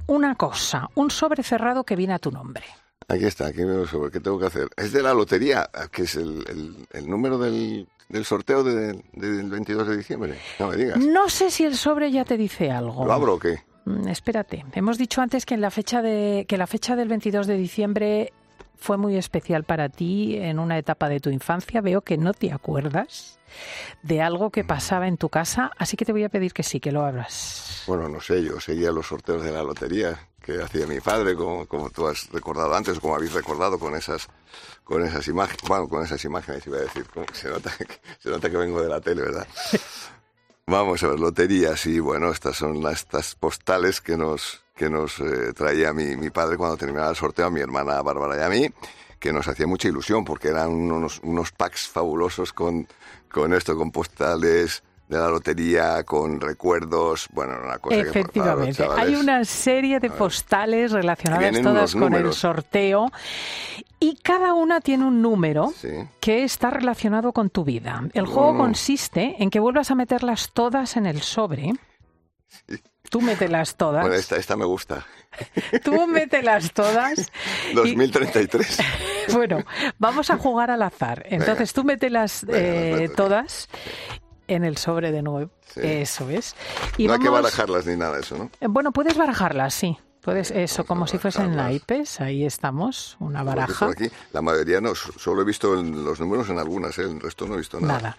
una 0.07 0.35
cosa, 0.35 0.89
un 0.95 1.11
sobre 1.11 1.43
cerrado 1.43 1.83
que 1.83 1.95
viene 1.95 2.13
a 2.13 2.19
tu 2.19 2.31
nombre. 2.31 2.65
Aquí 3.07 3.25
está, 3.25 3.47
aquí 3.47 3.63
veo 3.63 3.83
el 3.83 3.87
sobre. 3.87 4.11
¿Qué 4.11 4.19
tengo 4.19 4.39
que 4.39 4.45
hacer? 4.45 4.69
Es 4.77 4.91
de 4.91 5.01
la 5.01 5.13
lotería, 5.13 5.69
que 5.91 6.03
es 6.03 6.15
el, 6.15 6.43
el, 6.47 6.87
el 6.91 7.09
número 7.09 7.39
del, 7.39 7.87
del 8.07 8.25
sorteo 8.25 8.63
de, 8.63 9.01
de, 9.13 9.31
del 9.31 9.49
22 9.49 9.87
de 9.87 9.97
diciembre. 9.97 10.39
No 10.59 10.67
me 10.67 10.75
digas. 10.75 10.97
No 10.97 11.27
sé 11.29 11.49
si 11.49 11.63
el 11.65 11.75
sobre 11.75 12.11
ya 12.11 12.23
te 12.23 12.37
dice 12.37 12.69
algo. 12.69 13.05
¿Lo 13.05 13.13
abro 13.13 13.35
o 13.35 13.39
qué? 13.39 13.63
Mm, 13.89 14.07
espérate, 14.07 14.65
hemos 14.73 14.99
dicho 14.99 15.19
antes 15.19 15.47
que 15.47 15.55
en 15.55 15.61
la 15.61 15.71
fecha 15.71 16.03
de 16.03 16.45
que 16.47 16.57
la 16.57 16.67
fecha 16.67 16.95
del 16.95 17.07
22 17.07 17.47
de 17.47 17.57
diciembre 17.57 18.33
fue 18.77 18.97
muy 18.97 19.17
especial 19.17 19.63
para 19.63 19.89
ti 19.89 20.37
en 20.37 20.59
una 20.59 20.77
etapa 20.77 21.09
de 21.09 21.19
tu 21.19 21.31
infancia. 21.31 21.81
Veo 21.81 22.01
que 22.01 22.17
no 22.17 22.33
te 22.33 22.51
acuerdas 22.51 23.39
de 24.03 24.21
algo 24.21 24.51
que 24.51 24.63
pasaba 24.63 25.07
en 25.07 25.17
tu 25.17 25.29
casa, 25.29 25.71
así 25.77 25.97
que 25.97 26.05
te 26.05 26.11
voy 26.11 26.23
a 26.23 26.29
pedir 26.29 26.53
que 26.53 26.61
sí, 26.61 26.79
que 26.79 26.91
lo 26.91 27.03
abras. 27.03 27.83
Bueno, 27.87 28.07
no 28.07 28.21
sé, 28.21 28.43
yo 28.43 28.59
seguía 28.59 28.91
los 28.91 29.07
sorteos 29.07 29.43
de 29.43 29.51
la 29.51 29.63
lotería 29.63 30.19
que 30.39 30.61
hacía 30.61 30.85
mi 30.85 30.99
padre, 30.99 31.35
como, 31.35 31.65
como 31.65 31.89
tú 31.89 32.07
has 32.07 32.29
recordado 32.29 32.73
antes, 32.75 32.99
como 32.99 33.15
habéis 33.15 33.33
recordado 33.33 33.79
con 33.79 33.95
esas 33.95 34.27
con 34.83 35.03
esas 35.03 35.27
imágenes, 35.27 35.61
bueno, 35.67 35.87
con 35.87 36.03
esas 36.03 36.23
imágenes 36.25 36.65
iba 36.65 36.77
a 36.77 36.81
decir, 36.81 37.05
se 37.33 37.49
nota 37.49 37.71
que, 37.77 37.87
se 38.19 38.29
nota 38.29 38.49
que 38.49 38.57
vengo 38.57 38.81
de 38.81 38.89
la 38.89 39.01
tele, 39.01 39.23
¿verdad? 39.23 39.47
Vamos 40.69 41.01
a 41.01 41.07
ver, 41.07 41.19
loterías 41.19 41.87
y 41.87 41.99
bueno, 41.99 42.29
estas 42.29 42.57
son 42.57 42.83
las, 42.83 42.99
estas 42.99 43.33
postales 43.33 44.01
que 44.01 44.15
nos, 44.15 44.61
que 44.75 44.87
nos 44.87 45.19
eh, 45.19 45.51
traía 45.55 45.93
mi, 45.93 46.15
mi 46.15 46.29
padre 46.29 46.57
cuando 46.57 46.77
terminaba 46.77 47.09
el 47.09 47.15
sorteo 47.15 47.47
a 47.47 47.49
mi 47.49 47.59
hermana 47.59 47.99
Bárbara 48.03 48.37
y 48.37 48.43
a 48.43 48.49
mí, 48.49 48.69
que 49.19 49.33
nos 49.33 49.47
hacía 49.47 49.65
mucha 49.65 49.87
ilusión 49.87 50.23
porque 50.23 50.49
eran 50.49 50.69
unos, 50.69 51.21
unos 51.23 51.51
packs 51.53 51.87
fabulosos 51.87 52.53
con, 52.53 52.87
con 53.31 53.55
esto, 53.55 53.75
con 53.75 53.89
postales 53.89 54.83
de 55.09 55.17
la 55.17 55.27
lotería, 55.27 56.03
con 56.03 56.39
recuerdos, 56.39 57.27
bueno, 57.33 57.55
una 57.63 57.79
cosa 57.79 57.95
Efectivamente, 57.95 58.83
que 58.83 59.01
hay 59.01 59.15
una 59.15 59.43
serie 59.43 59.99
de 59.99 60.11
postales 60.11 60.91
relacionadas 60.91 61.61
todas 61.61 61.95
con 61.95 62.13
el 62.13 62.31
sorteo 62.31 63.11
y 63.99 64.17
cada 64.17 64.53
una 64.53 64.81
tiene 64.81 65.05
un 65.05 65.21
número 65.21 65.73
sí. 65.75 65.89
que 66.19 66.43
está 66.43 66.69
relacionado 66.69 67.33
con 67.33 67.49
tu 67.49 67.65
vida. 67.65 68.03
El 68.13 68.27
juego 68.27 68.53
no. 68.53 68.59
consiste 68.59 69.35
en 69.39 69.49
que 69.49 69.59
vuelvas 69.59 69.89
a 69.89 69.95
meterlas 69.95 70.51
todas 70.53 70.95
en 70.95 71.07
el 71.07 71.23
sobre. 71.23 71.73
Sí. 72.67 72.79
Tú 73.09 73.21
mételas 73.21 73.75
todas. 73.75 74.03
Bueno, 74.03 74.15
esta, 74.15 74.37
esta 74.37 74.55
me 74.55 74.65
gusta. 74.65 75.05
Tú 75.83 76.05
mételas 76.07 76.71
todas. 76.73 77.31
2033. 77.73 78.79
Y... 78.89 79.09
bueno, 79.33 79.63
vamos 79.97 80.29
a 80.29 80.37
jugar 80.37 80.71
al 80.71 80.81
azar. 80.81 81.23
Entonces 81.25 81.73
Venga. 81.73 81.73
tú 81.73 81.83
mételas 81.83 82.45
eh, 82.49 83.09
todas 83.15 83.69
en 84.49 84.63
el 84.65 84.77
sobre 84.77 85.11
de 85.11 85.21
nuevo. 85.21 85.51
Sí. 85.73 85.81
Eso 85.83 86.29
es. 86.29 86.55
Y 86.97 87.03
no 87.03 87.13
vamos... 87.13 87.19
hay 87.19 87.23
que 87.25 87.29
barajarlas 87.29 87.85
ni 87.85 87.95
nada, 87.95 88.19
eso, 88.19 88.37
¿no? 88.37 88.49
Bueno, 88.69 88.91
puedes 88.91 89.17
barajarlas, 89.17 89.73
sí. 89.73 89.97
Puedes, 90.21 90.51
eso, 90.51 90.85
como 90.85 91.07
si 91.07 91.17
fuesen 91.17 91.55
naipes, 91.55 92.19
ahí 92.19 92.45
estamos, 92.45 93.15
una 93.21 93.41
baraja. 93.41 93.85
Aquí, 93.85 94.11
la 94.33 94.41
mayoría 94.41 94.81
no, 94.81 94.93
solo 94.93 95.43
he 95.43 95.45
visto 95.45 95.73
los 95.81 96.19
números 96.19 96.49
en 96.49 96.59
algunas, 96.59 96.97
¿eh? 96.99 97.03
el 97.03 97.21
resto 97.21 97.47
no 97.47 97.53
he 97.53 97.59
visto 97.59 97.79
nada. 97.79 97.93
Nada. 97.93 98.17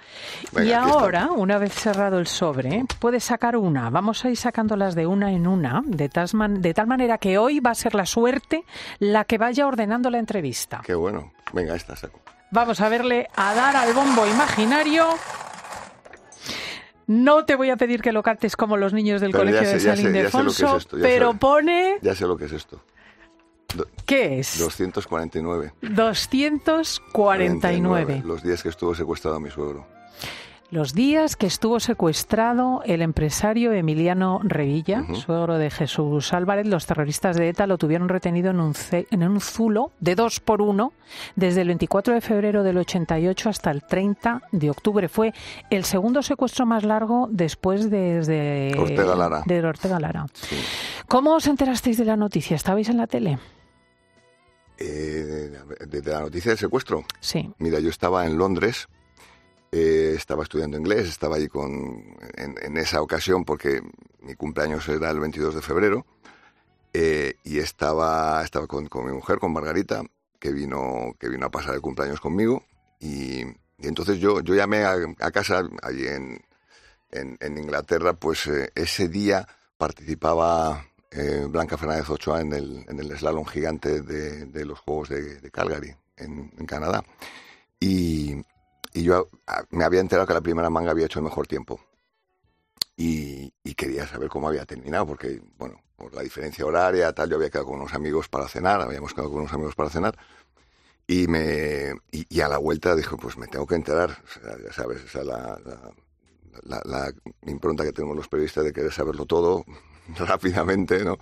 Venga, 0.53 0.67
y 0.67 0.73
ahora, 0.73 1.21
está. 1.25 1.33
una 1.33 1.59
vez 1.59 1.75
cerrado 1.75 2.19
el 2.19 2.27
sobre, 2.27 2.87
puedes 2.99 3.25
sacar 3.25 3.55
una. 3.55 3.91
Vamos 3.91 4.25
a 4.25 4.31
ir 4.31 4.39
sacándolas 4.39 4.95
de 4.95 5.07
una 5.07 5.31
en 5.31 5.47
una, 5.47 5.83
de 5.85 6.09
tal, 6.09 6.27
man 6.33 6.63
de 6.63 6.73
tal 6.73 6.87
manera 6.87 7.19
que 7.19 7.37
hoy 7.37 7.61
va 7.61 7.73
a 7.73 7.75
ser 7.75 7.95
la 7.95 8.07
suerte 8.07 8.65
la 8.99 9.25
que 9.25 9.37
vaya 9.37 9.67
ordenando 9.67 10.09
la 10.09 10.19
entrevista. 10.19 10.81
Qué 10.83 10.95
bueno. 10.95 11.33
Venga, 11.53 11.75
esta 11.75 11.97
saco. 11.97 12.21
Vamos 12.51 12.81
a 12.81 12.89
verle 12.89 13.29
a 13.37 13.55
dar 13.55 13.77
al 13.77 13.93
bombo 13.93 14.27
imaginario. 14.27 15.07
No 17.11 17.45
te 17.45 17.57
voy 17.57 17.71
a 17.71 17.77
pedir 17.77 18.03
que 18.03 18.13
lo 18.13 18.23
cantes 18.23 18.55
como 18.55 18.77
los 18.77 18.93
niños 18.93 19.21
del 19.21 19.33
pero 19.33 19.43
colegio 19.43 19.67
sé, 19.67 19.73
de 19.73 19.81
San 19.81 19.99
Ildefonso, 19.99 20.77
es 20.77 20.87
pero 20.87 21.33
sé, 21.33 21.39
pone... 21.39 21.99
Ya 22.03 22.15
sé 22.15 22.25
lo 22.25 22.37
que 22.37 22.45
es 22.45 22.53
esto. 22.53 22.81
Do 23.75 23.89
¿Qué 24.07 24.39
es? 24.39 24.61
249. 24.61 25.73
249. 25.81 28.23
Los 28.25 28.45
días 28.45 28.63
que 28.63 28.69
estuvo 28.69 28.95
secuestrado 28.95 29.41
mi 29.41 29.51
suegro. 29.51 29.89
Los 30.71 30.95
días 30.95 31.35
que 31.35 31.47
estuvo 31.47 31.81
secuestrado 31.81 32.83
el 32.87 33.03
empresario 33.03 33.73
Emiliano 33.73 34.41
Revilla, 34.45 35.01
uh 35.01 35.13
-huh. 35.13 35.17
suegro 35.17 35.59
de 35.59 35.69
Jesús 35.69 36.33
Álvarez, 36.33 36.69
los 36.69 36.87
terroristas 36.87 37.37
de 37.37 37.49
ETA 37.49 37.67
lo 37.67 37.77
tuvieron 37.77 38.09
retenido 38.09 38.51
en 38.51 38.61
un, 38.61 38.75
en 38.93 39.23
un 39.25 39.41
zulo 39.41 39.91
de 39.99 40.15
dos 40.15 40.39
por 40.39 40.63
uno 40.63 40.93
desde 41.35 41.63
el 41.63 41.67
24 41.69 42.15
de 42.15 42.21
febrero 42.21 42.63
del 42.63 42.79
88 42.79 43.49
hasta 43.49 43.73
el 43.73 43.83
30 43.83 44.43
de 44.53 44.71
octubre. 44.71 45.09
Fue 45.09 45.35
el 45.71 45.83
segundo 45.85 46.23
secuestro 46.23 46.67
más 46.67 46.85
largo 46.85 47.29
después 47.33 47.91
de, 47.91 48.21
de 48.21 48.77
Ortega 48.79 49.17
Lara. 49.17 49.43
De 49.47 49.65
Ortega 49.65 49.99
Lara. 49.99 50.27
Sí. 50.35 50.57
¿Cómo 51.09 51.35
os 51.35 51.49
enterasteis 51.49 51.97
de 51.99 52.05
la 52.05 52.17
noticia? 52.17 52.55
¿Estabais 52.55 52.89
en 52.89 52.99
la 52.99 53.09
tele? 53.09 53.41
Eh, 54.79 55.51
de, 55.89 56.01
de 56.01 56.13
la 56.13 56.21
noticia 56.21 56.53
del 56.53 56.59
secuestro. 56.59 57.03
Sí. 57.19 57.51
Mira, 57.59 57.81
yo 57.81 57.91
estaba 57.91 58.25
en 58.25 58.39
Londres 58.39 58.89
eh, 59.73 60.15
estaba 60.17 60.43
estudiando 60.43 60.77
inglés, 60.77 61.09
estaba 61.09 61.37
ahí 61.37 61.49
con, 61.49 62.17
en, 62.37 62.57
en 62.61 62.77
esa 62.77 63.03
ocasión 63.03 63.45
porque 63.45 63.83
mi 64.21 64.35
cumpleaños 64.35 64.89
era 64.89 65.11
el 65.11 65.21
22 65.21 65.55
de 65.55 65.63
febrero 65.63 66.07
eh, 66.93 67.35
y 67.45 67.59
estaba, 67.59 68.43
estaba 68.43 68.67
con, 68.67 68.87
con 68.89 69.07
mi 69.07 69.13
mujer, 69.13 69.39
con 69.39 69.53
Margarita, 69.53 70.03
que 70.39 70.53
vino, 70.53 71.15
que 71.19 71.29
vino 71.29 71.47
a 71.47 71.51
pasar 71.51 71.75
el 71.75 71.81
cumpleaños 71.81 72.21
conmigo 72.21 72.65
y, 72.99 73.43
y 73.43 73.87
entonces 73.87 74.19
yo, 74.19 74.41
yo 74.41 74.55
llamé 74.55 74.85
a, 74.85 74.97
a 75.21 75.31
casa 75.31 75.63
allí 75.83 76.07
en, 76.07 76.43
en, 77.13 77.37
en 77.41 77.59
Inglaterra, 77.59 78.15
pues 78.15 78.47
eh, 78.47 78.71
ese 78.75 79.09
día 79.09 79.47
participaba 79.79 80.87
eh, 81.11 81.47
Blanca 81.49 81.77
Fernández 81.77 82.09
Ochoa 82.11 82.41
en 82.41 82.53
el, 82.53 82.85
en 82.89 82.99
el 82.99 83.17
slalom 83.17 83.45
gigante 83.47 84.03
de, 84.03 84.47
de 84.47 84.65
los 84.65 84.79
Juegos 84.81 85.09
de, 85.09 85.41
de 85.41 85.51
Calgary, 85.51 85.95
en, 86.17 86.53
en 86.59 86.67
Canadá. 86.67 87.05
Y, 87.79 88.37
y 88.93 89.03
yo 89.03 89.29
ah, 89.47 89.65
me 89.71 89.85
había 89.85 90.01
enterado 90.01 90.27
que 90.27 90.35
la 90.35 90.41
primera 90.41 90.71
manga 90.71 90.91
había 90.91 91.07
hecho 91.07 91.19
el 91.19 91.25
mejor 91.25 91.47
tiempo. 91.47 91.81
Y, 92.97 93.53
y 93.65 93.75
quería 93.75 94.07
saber 94.07 94.29
cómo 94.29 94.49
había 94.49 94.67
terminado, 94.67 95.07
porque, 95.07 95.41
bueno, 95.57 95.81
por 95.97 96.15
la 96.15 96.23
diferencia 96.23 96.67
horaria, 96.67 97.13
tal, 97.15 97.31
yo 97.31 97.37
había 97.37 97.49
quedado 97.49 97.67
con 97.67 97.81
unos 97.81 97.95
amigos 97.95 98.29
para 98.29 98.47
cenar, 98.49 98.81
habíamos 98.81 99.15
quedado 99.15 99.31
con 99.31 99.41
unos 99.41 99.53
amigos 99.53 99.75
para 99.75 99.91
cenar. 99.91 100.19
Y, 101.07 101.27
me, 101.27 101.93
y, 102.13 102.27
y 102.29 102.41
a 102.41 102.49
la 102.49 102.59
vuelta 102.59 102.95
dije, 102.95 103.17
pues 103.17 103.37
me 103.39 103.49
tengo 103.49 103.67
que 103.67 103.75
enterar, 103.75 104.11
o 104.23 104.29
sea, 104.29 104.57
ya 104.65 104.73
sabes, 104.73 105.03
esa 105.03 105.21
es 105.21 105.27
la, 105.27 105.59
la, 105.65 105.93
la, 106.63 106.83
la 106.85 107.51
impronta 107.51 107.85
que 107.85 107.93
tenemos 107.93 108.17
los 108.17 108.29
periodistas 108.29 108.65
de 108.65 108.73
querer 108.73 108.93
saberlo 108.93 109.27
todo 109.27 109.65
rápidamente, 110.19 111.05
¿no? 111.05 111.19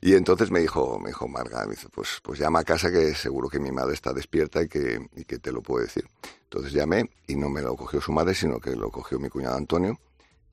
Y 0.00 0.14
entonces 0.14 0.50
me 0.50 0.60
dijo, 0.60 0.98
me 0.98 1.08
dijo 1.08 1.28
Marga, 1.28 1.64
me 1.64 1.74
dice, 1.74 1.88
pues, 1.88 2.20
pues 2.22 2.38
llama 2.38 2.60
a 2.60 2.64
casa 2.64 2.90
que 2.90 3.14
seguro 3.14 3.48
que 3.48 3.58
mi 3.58 3.70
madre 3.72 3.94
está 3.94 4.12
despierta 4.12 4.62
y 4.62 4.68
que, 4.68 5.08
y 5.16 5.24
que 5.24 5.38
te 5.38 5.52
lo 5.52 5.62
puede 5.62 5.86
decir. 5.86 6.08
Entonces 6.44 6.72
llamé 6.72 7.10
y 7.26 7.36
no 7.36 7.48
me 7.48 7.62
lo 7.62 7.76
cogió 7.76 8.00
su 8.00 8.12
madre, 8.12 8.34
sino 8.34 8.60
que 8.60 8.76
lo 8.76 8.90
cogió 8.90 9.18
mi 9.18 9.28
cuñado 9.28 9.56
Antonio, 9.56 9.98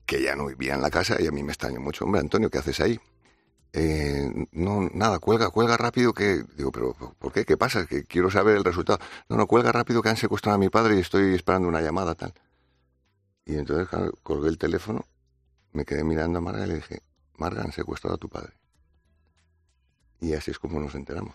que 0.06 0.22
ya 0.22 0.34
no 0.36 0.46
vivía 0.46 0.74
en 0.74 0.82
la 0.82 0.90
casa 0.90 1.20
y 1.20 1.26
a 1.26 1.30
mí 1.30 1.42
me 1.42 1.52
extrañó 1.52 1.80
mucho. 1.80 2.04
Hombre, 2.04 2.20
Antonio, 2.20 2.50
¿qué 2.50 2.58
haces 2.58 2.80
ahí? 2.80 3.00
Eh, 3.72 4.46
no, 4.52 4.88
nada, 4.94 5.18
cuelga, 5.18 5.50
cuelga 5.50 5.76
rápido 5.76 6.12
que... 6.12 6.44
Digo, 6.56 6.70
pero 6.70 6.94
¿por 7.18 7.32
qué? 7.32 7.44
¿Qué 7.44 7.56
pasa? 7.56 7.86
Que 7.86 8.04
quiero 8.04 8.30
saber 8.30 8.56
el 8.56 8.64
resultado. 8.64 9.00
No, 9.28 9.36
no, 9.36 9.46
cuelga 9.46 9.72
rápido 9.72 10.00
que 10.00 10.10
han 10.10 10.16
secuestrado 10.16 10.56
a 10.56 10.58
mi 10.58 10.68
padre 10.68 10.96
y 10.96 11.00
estoy 11.00 11.34
esperando 11.34 11.68
una 11.68 11.80
llamada, 11.80 12.14
tal. 12.14 12.34
Y 13.44 13.56
entonces 13.56 13.88
claro, 13.88 14.12
colgué 14.22 14.48
el 14.48 14.58
teléfono, 14.58 15.06
me 15.72 15.84
quedé 15.84 16.04
mirando 16.04 16.38
a 16.38 16.40
Marga 16.40 16.64
y 16.64 16.68
le 16.68 16.74
dije, 16.76 17.02
Marga, 17.36 17.62
han 17.62 17.72
secuestrado 17.72 18.16
a 18.16 18.18
tu 18.18 18.28
padre. 18.28 18.52
Y 20.20 20.32
así 20.32 20.50
es 20.52 20.58
como 20.58 20.80
nos 20.80 20.94
enteramos. 20.94 21.34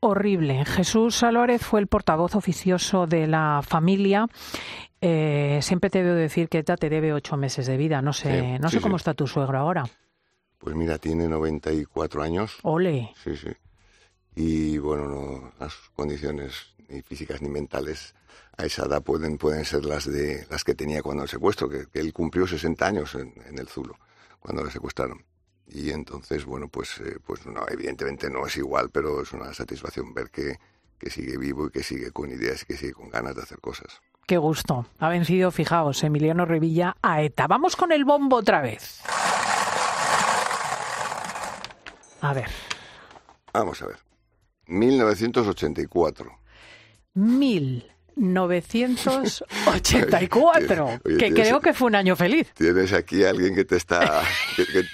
Horrible. 0.00 0.64
Jesús 0.64 1.22
Álvarez 1.22 1.62
fue 1.62 1.80
el 1.80 1.88
portavoz 1.88 2.34
oficioso 2.34 3.06
de 3.06 3.26
la 3.26 3.60
familia. 3.66 4.26
Eh, 5.00 5.58
siempre 5.62 5.90
te 5.90 6.02
debo 6.02 6.14
decir 6.16 6.48
que 6.48 6.58
ETA 6.58 6.76
te 6.76 6.88
debe 6.88 7.12
ocho 7.12 7.36
meses 7.36 7.66
de 7.66 7.76
vida. 7.76 8.00
No 8.00 8.12
sé, 8.14 8.40
Sí, 8.40 8.58
no 8.60 8.68
sí, 8.70 8.76
sé 8.76 8.82
cómo 8.82 8.96
sí. 8.96 9.02
está 9.02 9.14
tu 9.14 9.26
suegro 9.26 9.58
ahora. 9.58 9.84
Pues 10.58 10.74
mira, 10.74 10.96
tiene 10.98 11.28
94 11.28 12.22
años. 12.22 12.56
Ole. 12.62 13.12
Sí, 13.22 13.36
sí. 13.36 13.48
Y 14.36 14.78
bueno, 14.78 15.06
no, 15.06 15.52
las 15.60 15.74
condiciones 15.94 16.74
ni 16.88 17.02
físicas 17.02 17.42
ni 17.42 17.48
mentales 17.50 18.14
a 18.56 18.64
esa 18.64 18.86
edad 18.86 19.02
pueden, 19.02 19.36
pueden 19.36 19.64
ser 19.66 19.84
las 19.84 20.10
de 20.10 20.46
las 20.50 20.64
que 20.64 20.74
tenía 20.74 21.02
cuando 21.02 21.24
el 21.24 21.28
secuestro, 21.28 21.68
que, 21.68 21.86
que 21.92 21.98
él 22.00 22.12
cumplió 22.14 22.46
60 22.46 22.86
años 22.86 23.14
en, 23.16 23.34
en 23.46 23.58
el 23.58 23.68
Zulo, 23.68 23.96
cuando 24.44 24.62
le 24.62 24.70
secuestraron. 24.70 25.24
Y 25.66 25.90
entonces, 25.90 26.44
bueno, 26.44 26.68
pues, 26.68 27.00
eh, 27.00 27.18
pues 27.26 27.46
no, 27.46 27.64
evidentemente 27.68 28.28
no 28.28 28.46
es 28.46 28.56
igual, 28.58 28.90
pero 28.90 29.22
es 29.22 29.32
una 29.32 29.54
satisfacción 29.54 30.12
ver 30.12 30.28
que, 30.30 30.58
que 30.98 31.08
sigue 31.08 31.38
vivo 31.38 31.66
y 31.66 31.70
que 31.70 31.82
sigue 31.82 32.10
con 32.10 32.30
ideas 32.30 32.62
y 32.62 32.66
que 32.66 32.76
sigue 32.76 32.92
con 32.92 33.08
ganas 33.08 33.34
de 33.34 33.42
hacer 33.42 33.58
cosas. 33.60 34.02
Qué 34.26 34.36
gusto. 34.36 34.86
Ha 34.98 35.08
vencido, 35.08 35.50
fijaos, 35.50 36.04
Emiliano 36.04 36.44
Revilla 36.44 36.96
a 37.00 37.22
ETA. 37.22 37.46
Vamos 37.46 37.74
con 37.74 37.90
el 37.92 38.04
bombo 38.04 38.36
otra 38.36 38.60
vez. 38.60 39.00
A 42.20 42.32
ver, 42.32 42.50
Vamos 43.54 43.80
a 43.82 43.86
ver. 43.86 43.98
1984. 44.66 46.38
1984, 48.16 50.84
Oye, 51.04 51.16
que 51.16 51.32
creo 51.32 51.60
que 51.60 51.72
fue 51.72 51.86
un 51.88 51.94
año 51.94 52.16
feliz. 52.16 52.52
Tienes 52.54 52.92
aquí 52.92 53.24
a 53.24 53.30
alguien 53.30 53.54
que 53.54 53.64
te 53.64 53.76
está 53.76 54.22
que, 54.56 54.66
que- 54.66 54.84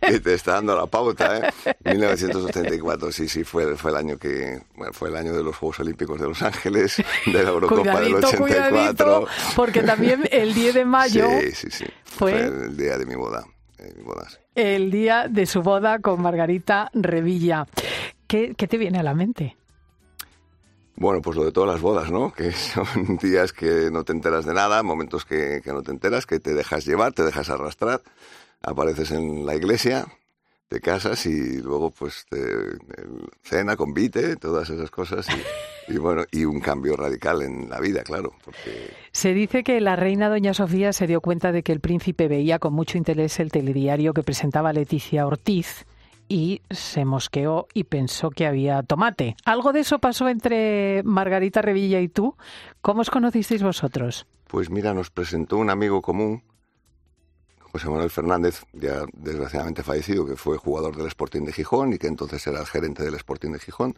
que 0.00 0.20
te 0.20 0.32
está 0.34 0.52
dando 0.52 0.76
la 0.76 0.86
pauta, 0.86 1.38
¿eh? 1.38 1.50
1984, 1.84 3.10
sí, 3.10 3.28
sí, 3.28 3.42
fue, 3.42 3.76
fue 3.76 3.90
el 3.90 3.96
año 3.96 4.16
que 4.16 4.60
bueno, 4.76 4.92
fue 4.92 5.08
el 5.08 5.16
año 5.16 5.32
de 5.32 5.42
los 5.42 5.56
Juegos 5.56 5.80
Olímpicos 5.80 6.20
de 6.20 6.28
Los 6.28 6.40
Ángeles, 6.40 7.02
de 7.26 7.42
la 7.42 7.48
Eurocopa 7.50 8.00
del 8.00 8.12
Cuidadito, 8.12 8.28
84. 8.28 8.70
cuidadito, 8.76 9.26
porque 9.56 9.82
también 9.82 10.22
el 10.30 10.54
10 10.54 10.74
de 10.74 10.84
mayo 10.84 11.26
Sí, 11.40 11.50
sí, 11.52 11.68
sí. 11.72 11.84
fue- 12.04 12.30
Fue 12.32 12.46
el 12.66 12.76
día 12.76 12.96
de 12.96 13.06
mi 13.06 13.16
boda. 13.16 13.44
de 13.76 13.92
mi 13.94 14.04
boda, 14.04 14.28
el 14.54 14.92
día 14.92 15.26
de 15.28 15.46
su 15.46 15.62
boda 15.62 15.98
con 15.98 16.22
Margarita 16.22 16.90
Revilla. 16.94 17.66
¿Qué, 18.28 18.54
qué 18.56 18.68
te 18.68 18.78
viene 18.78 19.00
a 19.00 19.02
la 19.02 19.14
mente? 19.14 19.56
Bueno, 21.00 21.22
pues 21.22 21.36
lo 21.36 21.44
de 21.44 21.52
todas 21.52 21.70
las 21.70 21.80
bodas, 21.80 22.10
¿no? 22.10 22.32
Que 22.32 22.50
son 22.52 23.18
días 23.22 23.52
que 23.52 23.88
no 23.92 24.02
te 24.04 24.12
enteras 24.12 24.44
de 24.44 24.54
nada, 24.54 24.82
momentos 24.82 25.24
que, 25.24 25.60
que 25.62 25.72
no 25.72 25.82
te 25.82 25.92
enteras, 25.92 26.26
que 26.26 26.40
te 26.40 26.54
dejas 26.54 26.84
llevar, 26.84 27.12
te 27.12 27.22
dejas 27.22 27.50
arrastrar, 27.50 28.02
apareces 28.62 29.12
en 29.12 29.46
la 29.46 29.54
iglesia, 29.54 30.06
te 30.66 30.80
casas 30.80 31.24
y 31.26 31.58
luego 31.62 31.92
pues 31.92 32.26
te, 32.28 32.38
cena, 33.42 33.76
convite, 33.76 34.34
todas 34.36 34.70
esas 34.70 34.90
cosas 34.90 35.26
y, 35.86 35.96
bueno, 35.98 36.24
y 36.32 36.44
un 36.44 36.60
cambio 36.60 36.96
radical 36.96 37.42
en 37.42 37.70
la 37.70 37.78
vida, 37.80 38.02
claro, 38.02 38.32
Se 39.12 39.32
dice 39.32 39.62
que 39.62 39.80
la 39.80 39.94
reina 39.94 40.28
doña 40.28 40.52
Sofía 40.52 40.92
se 40.92 41.06
dio 41.06 41.20
cuenta 41.20 41.52
de 41.52 41.62
que 41.62 41.72
el 41.72 41.80
príncipe 41.80 42.26
veía 42.26 42.58
con 42.58 42.74
mucho 42.74 42.98
interés 42.98 43.38
el 43.38 43.52
telediario 43.52 44.12
que 44.12 44.24
presentaba 44.24 44.72
Leticia 44.72 45.26
Ortiz 45.26 45.86
y 46.28 46.62
se 46.70 47.04
mosqueó 47.04 47.66
y 47.74 47.84
pensó 47.84 48.30
que 48.30 48.46
había 48.46 48.82
tomate. 48.82 49.36
¿Algo 49.44 49.72
de 49.72 49.80
eso 49.80 49.98
pasó 49.98 50.28
entre 50.28 51.02
Margarita 51.04 51.62
Revilla 51.62 52.00
y 52.00 52.08
tú? 52.08 52.36
¿Cómo 52.80 53.00
os 53.00 53.10
conocisteis 53.10 53.62
vosotros? 53.62 54.26
Pues 54.46 54.70
mira, 54.70 54.94
nos 54.94 55.10
presentó 55.10 55.56
un 55.56 55.70
amigo 55.70 56.00
común, 56.00 56.42
José 57.72 57.88
Manuel 57.88 58.10
Fernández, 58.10 58.64
ya 58.72 59.04
desgraciadamente 59.12 59.82
fallecido, 59.82 60.26
que 60.26 60.36
fue 60.36 60.56
jugador 60.56 60.96
del 60.96 61.06
Sporting 61.06 61.42
de 61.42 61.52
Gijón 61.52 61.92
y 61.92 61.98
que 61.98 62.06
entonces 62.06 62.46
era 62.46 62.60
el 62.60 62.66
gerente 62.66 63.02
del 63.02 63.14
Sporting 63.14 63.50
de 63.52 63.58
Gijón. 63.58 63.96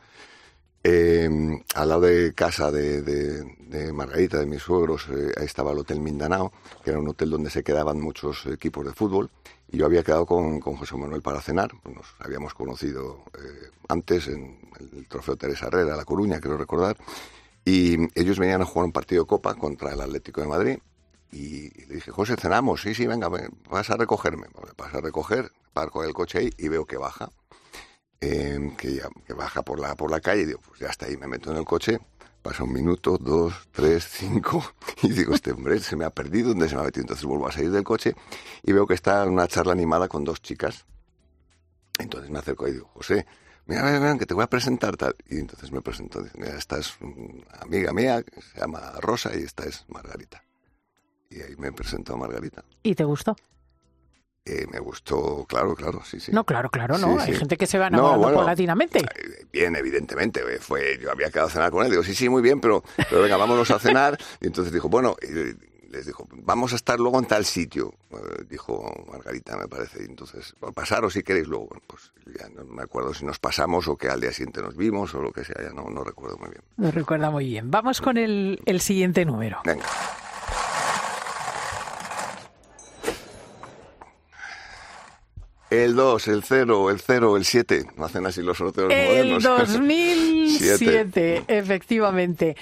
Eh, 0.83 1.29
al 1.75 1.89
lado 1.89 2.01
de 2.03 2.33
casa 2.35 2.71
de, 2.71 3.03
de- 3.03 3.45
de 3.71 3.93
Margarita, 3.93 4.39
de 4.39 4.47
mis 4.47 4.63
suegros, 4.63 5.07
eh, 5.11 5.33
estaba 5.37 5.73
el 5.73 5.79
Hotel 5.79 6.01
Mindanao, 6.01 6.53
que 6.83 6.91
era 6.91 6.99
un 6.99 7.09
hotel 7.09 7.31
donde 7.31 7.51
se 7.51 7.63
quedaban 7.63 8.01
muchos 8.01 8.47
equipos 8.47 8.85
de 8.87 8.93
fútbol. 8.93 9.31
Y 9.71 9.77
yo 9.79 9.87
había 9.87 10.03
quedado 10.03 10.27
con, 10.27 10.59
con 10.59 10.77
José 10.77 10.97
Manuel 10.97 11.23
para 11.23 11.41
cenar. 11.41 11.71
Nos 11.85 12.07
habíamos 12.19 12.55
conocido 12.55 13.23
eh, 13.39 13.71
antes 13.89 14.27
en 14.29 14.59
el 14.81 15.07
Trofeo 15.07 15.37
Teresa 15.37 15.67
Herrera, 15.67 15.97
La 15.97 16.05
Coruña, 16.05 16.41
quiero 16.41 16.57
recordar. 16.57 16.97
Y 17.65 17.97
ellos 18.19 18.39
venían 18.39 18.63
a 18.63 18.65
jugar 18.65 18.87
un 18.87 18.93
partido 18.93 19.23
de 19.23 19.29
Copa 19.29 19.55
contra 19.55 19.93
el 19.93 20.01
Atlético 20.01 20.41
de 20.41 20.49
Madrid. 20.49 20.79
Y 21.31 21.71
le 21.87 21.95
dije, 21.97 22.11
José, 22.11 22.35
cenamos. 22.37 22.81
Sí, 22.83 22.95
sí, 22.95 23.07
venga, 23.07 23.29
ven, 23.29 23.51
vas 23.71 23.91
a 23.91 23.97
recogerme. 23.97 24.47
Vas 24.77 24.95
a 24.95 25.01
recoger, 25.01 25.53
parco 25.73 26.03
el 26.03 26.15
coche 26.15 26.39
ahí 26.39 26.51
y 26.59 26.69
veo 26.69 26.87
que 26.87 26.97
baja. 26.97 27.31
Eh, 28.23 28.75
que, 28.77 28.95
ya- 28.97 29.09
que 29.27 29.33
baja 29.33 29.63
por 29.63 29.79
la, 29.81 29.95
por 29.95 30.11
la 30.11 30.21
calle. 30.21 30.43
Y 30.43 30.47
digo, 30.47 30.61
pues 30.67 30.81
ya 30.81 30.89
está 30.89 31.07
ahí, 31.07 31.17
me 31.17 31.27
meto 31.27 31.51
en 31.51 31.57
el 31.57 31.65
coche. 31.65 31.99
Pasa 32.43 32.65
un 32.65 32.73
minuto, 32.73 33.19
dos, 33.19 33.55
tres, 33.73 34.07
cinco. 34.11 34.63
Y 35.03 35.11
digo, 35.11 35.35
este 35.35 35.53
hombre 35.53 35.79
se 35.81 35.97
me 35.97 36.05
ha 36.05 36.11
perdido. 36.11 36.51
¿Dónde 36.51 36.69
se 36.69 36.75
me 36.75 36.83
ha 36.83 36.85
metido? 36.85 37.03
Entonces 37.05 37.25
vuelvo 37.25 37.49
a 37.49 37.53
salir 37.53 37.71
del 37.71 37.85
coche 37.85 38.15
y 38.63 38.73
veo 38.73 38.87
que 38.87 38.95
está 38.95 39.23
en 39.25 39.31
una 39.31 39.47
charla 39.49 39.73
animada 39.73 40.09
con 40.09 40.25
dos 40.25 40.41
chicas. 40.43 40.85
Entonces 41.99 42.31
me 42.31 42.39
acerco 42.39 42.67
y 42.69 42.73
digo, 42.73 42.89
José, 42.95 43.27
mira, 43.67 43.83
ven, 43.85 44.03
ven, 44.03 44.19
que 44.19 44.25
te 44.27 44.33
voy 44.35 44.45
a 44.45 44.49
presentar 44.49 44.97
tal. 44.97 45.15
Y 45.29 45.39
entonces 45.39 45.71
me 45.71 45.81
presentó, 45.83 46.23
dice, 46.23 46.37
mira, 46.39 46.57
esta 46.57 46.79
es 46.79 46.95
una 47.01 47.45
amiga 47.61 47.93
mía, 47.93 48.23
se 48.55 48.61
llama 48.61 48.93
Rosa, 49.01 49.31
y 49.37 49.43
esta 49.43 49.65
es 49.65 49.85
Margarita. 49.89 50.43
Y 51.29 51.41
ahí 51.43 51.55
me 51.57 51.73
presentó 51.73 52.15
a 52.15 52.17
Margarita. 52.17 52.65
¿Y 52.83 52.95
te 52.95 53.05
gustó? 53.05 53.37
Eh, 54.47 54.67
me 54.73 54.79
gustó, 54.81 55.45
claro, 55.47 55.75
claro, 55.75 56.03
sí, 56.05 56.19
sí. 56.19 56.33
No, 56.33 56.45
claro, 56.45 56.71
claro, 56.71 56.97
no. 56.97 57.19
Sí, 57.19 57.27
Hay 57.27 57.33
sí. 57.35 57.39
gente 57.41 57.57
que 57.59 57.67
se 57.67 57.79
va 57.79 57.91
No, 57.91 57.99
enamorando 57.99 58.23
bueno. 58.23 58.37
paulatinamente. 58.39 59.07
Bien, 59.53 59.77
evidentemente, 59.77 60.41
eh, 60.49 60.59
fue, 60.59 60.99
yo 61.01 61.11
había 61.11 61.31
quedado 61.31 61.49
a 61.49 61.51
cenar 61.51 61.71
con 61.71 61.85
él, 61.85 61.91
digo, 61.91 62.03
sí, 62.03 62.15
sí, 62.15 62.29
muy 62.29 62.41
bien, 62.41 62.61
pero, 62.61 62.83
pero 63.11 63.21
venga, 63.23 63.37
vámonos 63.37 63.71
a 63.71 63.79
cenar. 63.79 64.17
Y 64.41 64.47
entonces 64.47 64.73
dijo, 64.73 64.89
bueno, 64.89 65.15
y 65.23 65.55
les 65.93 66.07
dijo, 66.07 66.27
vamos 66.31 66.73
a 66.73 66.77
estar 66.77 66.99
luego 66.99 67.19
en 67.19 67.27
tal 67.27 67.45
sitio, 67.45 67.93
eh, 68.13 68.45
dijo 68.49 68.91
Margarita, 69.13 69.57
me 69.59 69.69
parece. 69.69 70.03
Y 70.03 70.07
entonces, 70.07 70.55
"Bueno, 70.61 70.73
pasaros 70.73 71.13
si 71.13 71.23
queréis 71.23 71.47
luego. 71.47 71.67
Bueno, 71.67 71.83
pues 71.87 72.11
ya 72.39 72.49
no 72.49 72.65
me 72.65 72.83
acuerdo 72.83 73.13
si 73.13 73.25
nos 73.27 73.39
pasamos 73.39 73.89
o 73.89 73.97
que 73.97 74.09
al 74.09 74.21
día 74.21 74.33
siguiente 74.33 74.63
nos 74.63 74.75
vimos 74.77 75.15
o 75.15 75.21
lo 75.21 75.33
que 75.33 75.45
sea, 75.45 75.57
ya 75.61 75.71
no, 75.75 75.91
no 75.91 76.03
recuerdo 76.03 76.39
muy 76.39 76.49
bien. 76.49 76.63
Lo 76.79 76.91
recuerda 76.93 77.31
muy 77.31 77.45
bien. 77.45 77.71
Vamos 77.71 78.01
con 78.01 78.17
el, 78.17 78.59
el 78.65 78.81
siguiente 78.81 79.25
número. 79.27 79.59
Venga. 79.65 79.85
El 85.71 85.95
2, 85.95 86.29
el 86.29 86.43
0, 86.43 86.91
el 86.91 87.01
0, 87.01 87.37
el 87.37 87.45
7. 87.45 87.85
No 87.97 88.05
hacen 88.07 88.27
así 88.27 88.43
los 88.43 88.59
sorteos 88.59 88.93
El 88.93 89.07
modernos. 89.31 89.43
2007, 89.69 91.45
efectivamente. 91.47 92.57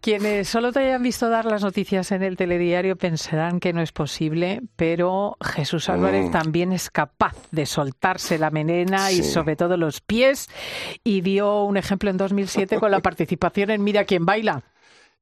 Quienes 0.00 0.48
solo 0.48 0.70
te 0.70 0.80
hayan 0.80 1.02
visto 1.02 1.28
dar 1.30 1.46
las 1.46 1.62
noticias 1.62 2.12
en 2.12 2.22
el 2.22 2.36
telediario 2.36 2.96
pensarán 2.96 3.60
que 3.60 3.72
no 3.72 3.80
es 3.80 3.92
posible, 3.92 4.60
pero 4.76 5.36
Jesús 5.42 5.88
Álvarez 5.88 6.26
Mm. 6.26 6.30
también 6.32 6.72
es 6.72 6.90
capaz 6.90 7.34
de 7.50 7.64
soltarse 7.66 8.38
la 8.38 8.50
melena 8.50 9.10
y 9.10 9.22
sobre 9.22 9.56
todo 9.56 9.76
los 9.78 10.00
pies 10.02 10.48
y 11.02 11.22
dio 11.22 11.64
un 11.64 11.76
ejemplo 11.78 12.10
en 12.10 12.18
2007 12.18 12.78
con 12.78 12.90
la 12.90 13.00
participación 13.00 13.70
en 13.70 13.82
Mira 13.82 14.04
quién 14.04 14.26
baila. 14.26 14.62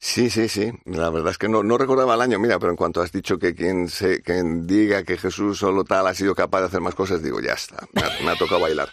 Sí, 0.00 0.30
sí, 0.30 0.48
sí. 0.48 0.70
La 0.84 1.10
verdad 1.10 1.32
es 1.32 1.38
que 1.38 1.48
no, 1.48 1.62
no 1.64 1.76
recordaba 1.76 2.14
el 2.14 2.20
año. 2.20 2.38
Mira, 2.38 2.58
pero 2.58 2.70
en 2.70 2.76
cuanto 2.76 3.02
has 3.02 3.10
dicho 3.10 3.38
que 3.38 3.54
quien, 3.54 3.88
se, 3.88 4.22
quien 4.22 4.66
diga 4.66 5.02
que 5.02 5.16
Jesús 5.18 5.58
solo 5.58 5.84
tal 5.84 6.06
ha 6.06 6.14
sido 6.14 6.34
capaz 6.34 6.60
de 6.60 6.66
hacer 6.66 6.80
más 6.80 6.94
cosas, 6.94 7.22
digo, 7.22 7.40
ya 7.40 7.54
está, 7.54 7.86
me 8.24 8.30
ha, 8.30 8.36
tocado 8.36 8.60
bailar. 8.60 8.88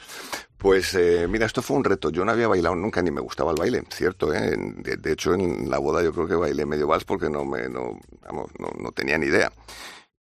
Pues 0.57 0.95
eh, 0.95 1.27
mira, 1.29 1.45
esto 1.45 1.61
fue 1.61 1.77
un 1.77 1.83
reto. 1.83 2.09
Yo 2.09 2.25
no 2.25 2.31
había 2.31 2.47
bailado 2.47 2.75
nunca 2.75 3.03
ni 3.03 3.11
me 3.11 3.21
gustaba 3.21 3.51
el 3.51 3.57
baile, 3.57 3.83
cierto. 3.91 4.33
¿eh? 4.33 4.55
De, 4.57 5.11
hecho, 5.11 5.35
en 5.35 5.69
la 5.69 5.77
boda 5.77 6.01
yo 6.03 6.11
creo 6.11 6.27
que 6.27 6.35
bailé 6.35 6.65
medio 6.65 6.87
vals 6.87 7.03
porque 7.03 7.29
no, 7.29 7.45
me, 7.45 7.69
no, 7.69 7.99
vamos, 8.23 8.49
no, 8.57 8.91
tenía 8.91 9.17
ni 9.19 9.27
idea. 9.27 9.51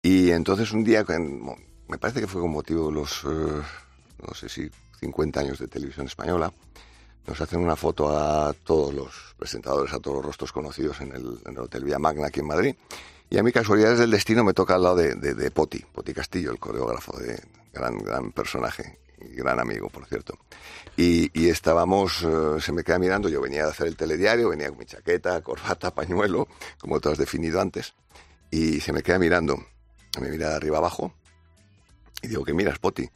Y 0.02 0.32
entonces 0.32 0.72
un 0.72 0.84
día, 0.84 1.06
me 1.88 1.98
parece 2.00 2.22
que 2.22 2.28
fue 2.28 2.42
con 2.42 2.50
motivo 2.50 2.88
de 2.88 2.94
los, 2.94 3.24
eh, 3.26 3.62
no 4.28 4.34
sé 4.34 4.50
si 4.50 4.68
50 5.00 5.40
años 5.40 5.60
de 5.60 5.68
televisión 5.68 6.08
española, 6.08 6.52
nos 7.28 7.40
hacen 7.40 7.60
una 7.60 7.76
foto 7.76 8.10
a 8.10 8.54
todos 8.54 8.94
los 8.94 9.36
presentadores, 9.38 9.94
a 9.94 10.00
todos 10.00 10.18
los 10.18 10.26
rostros 10.26 10.52
conocidos 10.52 11.02
en 11.02 11.12
el, 11.14 11.58
Hotel 11.60 11.84
Vía 11.84 12.00
Magna 12.00 12.28
aquí 12.28 12.40
en 12.40 12.48
Madrid. 12.48 12.76
Y 13.30 13.38
a 13.38 13.44
mí, 13.44 13.52
casualidades 13.52 14.00
del 14.00 14.12
destino, 14.12 14.44
me 14.44 14.54
toca 14.54 14.76
al 14.76 14.84
lado 14.84 14.96
de, 14.98 15.16
de, 15.16 15.34
de 15.34 15.52
Poti, 15.52 15.80
Poti 15.80 16.14
Castillo, 16.14 16.52
el 16.52 16.60
coreógrafo, 16.60 17.18
de 17.18 17.42
gran, 17.74 17.98
gran 18.00 18.32
personaje 18.32 19.00
gran 19.30 19.60
amigo, 19.60 19.90
por 19.90 20.06
cierto. 20.06 20.38
Y, 20.98 21.50
estábamos, 21.50 22.24
eh, 22.24 22.60
se 22.60 22.72
me 22.72 22.84
queda 22.84 23.00
mirando, 23.00 23.30
yo 23.30 23.42
venía 23.42 23.66
a 23.66 23.70
hacer 23.70 23.88
el 23.88 23.96
telediario, 23.96 24.50
venía 24.50 24.70
con 24.70 24.80
mi 24.80 24.86
chaqueta, 24.86 25.42
corbata, 25.42 25.92
pañuelo, 25.96 26.48
como 26.80 27.00
tú 27.00 27.10
has 27.10 27.18
definido 27.18 27.62
antes, 27.62 27.94
y 28.50 28.80
se 28.80 28.94
me 28.94 29.02
queda 29.02 29.20
mirando, 29.20 29.58
me 30.20 30.30
mira 30.30 30.50
de 30.50 30.56
arriba 30.56 30.78
abajo, 30.78 31.14
y 32.22 32.28
digo, 32.28 32.44
¿qué 32.44 32.54
miras, 32.54 32.78
Poti? 32.80 33.10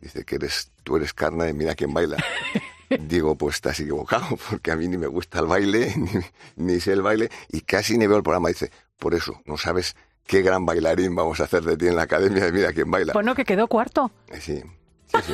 Dice 0.00 0.24
que 0.24 0.36
eres, 0.36 0.70
tú 0.82 0.96
eres 0.96 1.12
carne 1.12 1.52
mira 1.52 1.74
quién 1.74 1.92
baila. 1.92 2.16
Digo, 2.90 3.34
pues 3.36 3.56
estás 3.56 3.78
equivocado, 3.80 4.26
porque 4.50 4.70
a 4.70 4.76
mí 4.76 4.88
ni 4.88 4.96
me 4.96 5.06
gusta 5.06 5.40
el 5.40 5.46
baile, 5.46 5.94
ni, 6.56 6.64
ni 6.74 6.80
sé 6.80 6.92
el 6.92 7.02
baile, 7.02 7.30
y 7.50 7.60
casi 7.62 7.98
ni 7.98 8.06
veo 8.06 8.16
el 8.16 8.22
programa. 8.22 8.48
Dice, 8.48 8.70
por 8.98 9.14
eso, 9.14 9.40
no 9.46 9.56
sabes 9.58 9.94
qué 10.26 10.42
gran 10.42 10.64
bailarín 10.66 11.14
vamos 11.14 11.40
a 11.40 11.44
hacer 11.44 11.62
de 11.62 11.76
ti 11.76 11.86
en 11.86 11.96
la 11.96 12.02
academia 12.02 12.44
de 12.44 12.52
Mira 12.52 12.72
quién 12.72 12.90
baila. 12.90 13.12
Bueno, 13.12 13.34
que 13.34 13.44
quedó 13.44 13.66
cuarto. 13.68 14.10
Eh, 14.28 14.40
Sí, 14.40 14.62
sí, 15.06 15.18
sí. 15.26 15.32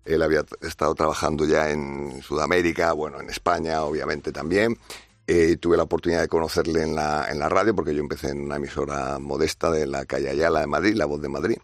Él 0.06 0.22
había 0.22 0.46
estado 0.62 0.94
trabajando 0.96 1.46
ya 1.46 1.70
en 1.72 2.22
Sudamérica, 2.22 2.94
bueno, 2.94 3.22
en 3.22 3.30
España, 3.30 3.84
obviamente 3.84 4.32
también. 4.32 4.78
Eh, 5.26 5.56
tuve 5.58 5.78
la 5.78 5.84
oportunidad 5.84 6.22
de 6.22 6.28
conocerle 6.28 6.84
en 6.84 6.96
la, 6.96 7.28
en 7.30 7.40
la 7.40 7.48
radio, 7.48 7.74
porque 7.74 7.96
yo 7.96 8.02
empecé 8.02 8.30
en 8.30 8.42
una 8.42 8.58
emisora 8.58 9.20
modesta 9.20 9.72
de 9.72 9.88
la 9.88 10.06
calle 10.06 10.30
Ayala 10.30 10.60
de 10.60 10.68
Madrid, 10.68 10.96
La 10.96 11.06
Voz 11.06 11.22
de 11.22 11.30
Madrid. 11.30 11.58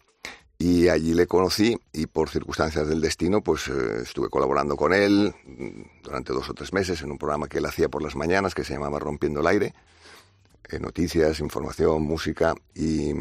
Y 0.62 0.90
allí 0.90 1.14
le 1.14 1.26
conocí 1.26 1.80
y 1.94 2.08
por 2.08 2.30
circunstancias 2.30 2.86
del 2.86 3.00
destino, 3.00 3.42
pues 3.42 3.70
eh, 3.70 4.02
estuve 4.04 4.28
colaborando 4.30 4.76
con 4.76 4.94
él 4.94 5.34
mm, 5.46 6.04
durante 6.04 6.34
dos 6.34 6.50
o 6.50 6.54
tres 6.54 6.74
meses 6.74 7.02
en 7.02 7.12
un 7.12 7.18
programa 7.18 7.48
que 7.48 7.60
él 7.60 7.66
hacía 7.66 7.88
por 7.88 8.04
las 8.04 8.18
mañanas 8.18 8.54
que 8.54 8.66
se 8.66 8.74
llamaba 8.74 9.00
Rompiendo 9.00 9.40
el 9.40 9.48
Aire. 9.48 9.74
eh, 10.70 10.80
noticias, 10.80 11.40
información, 11.40 12.02
música. 12.02 12.54
Y, 12.76 13.14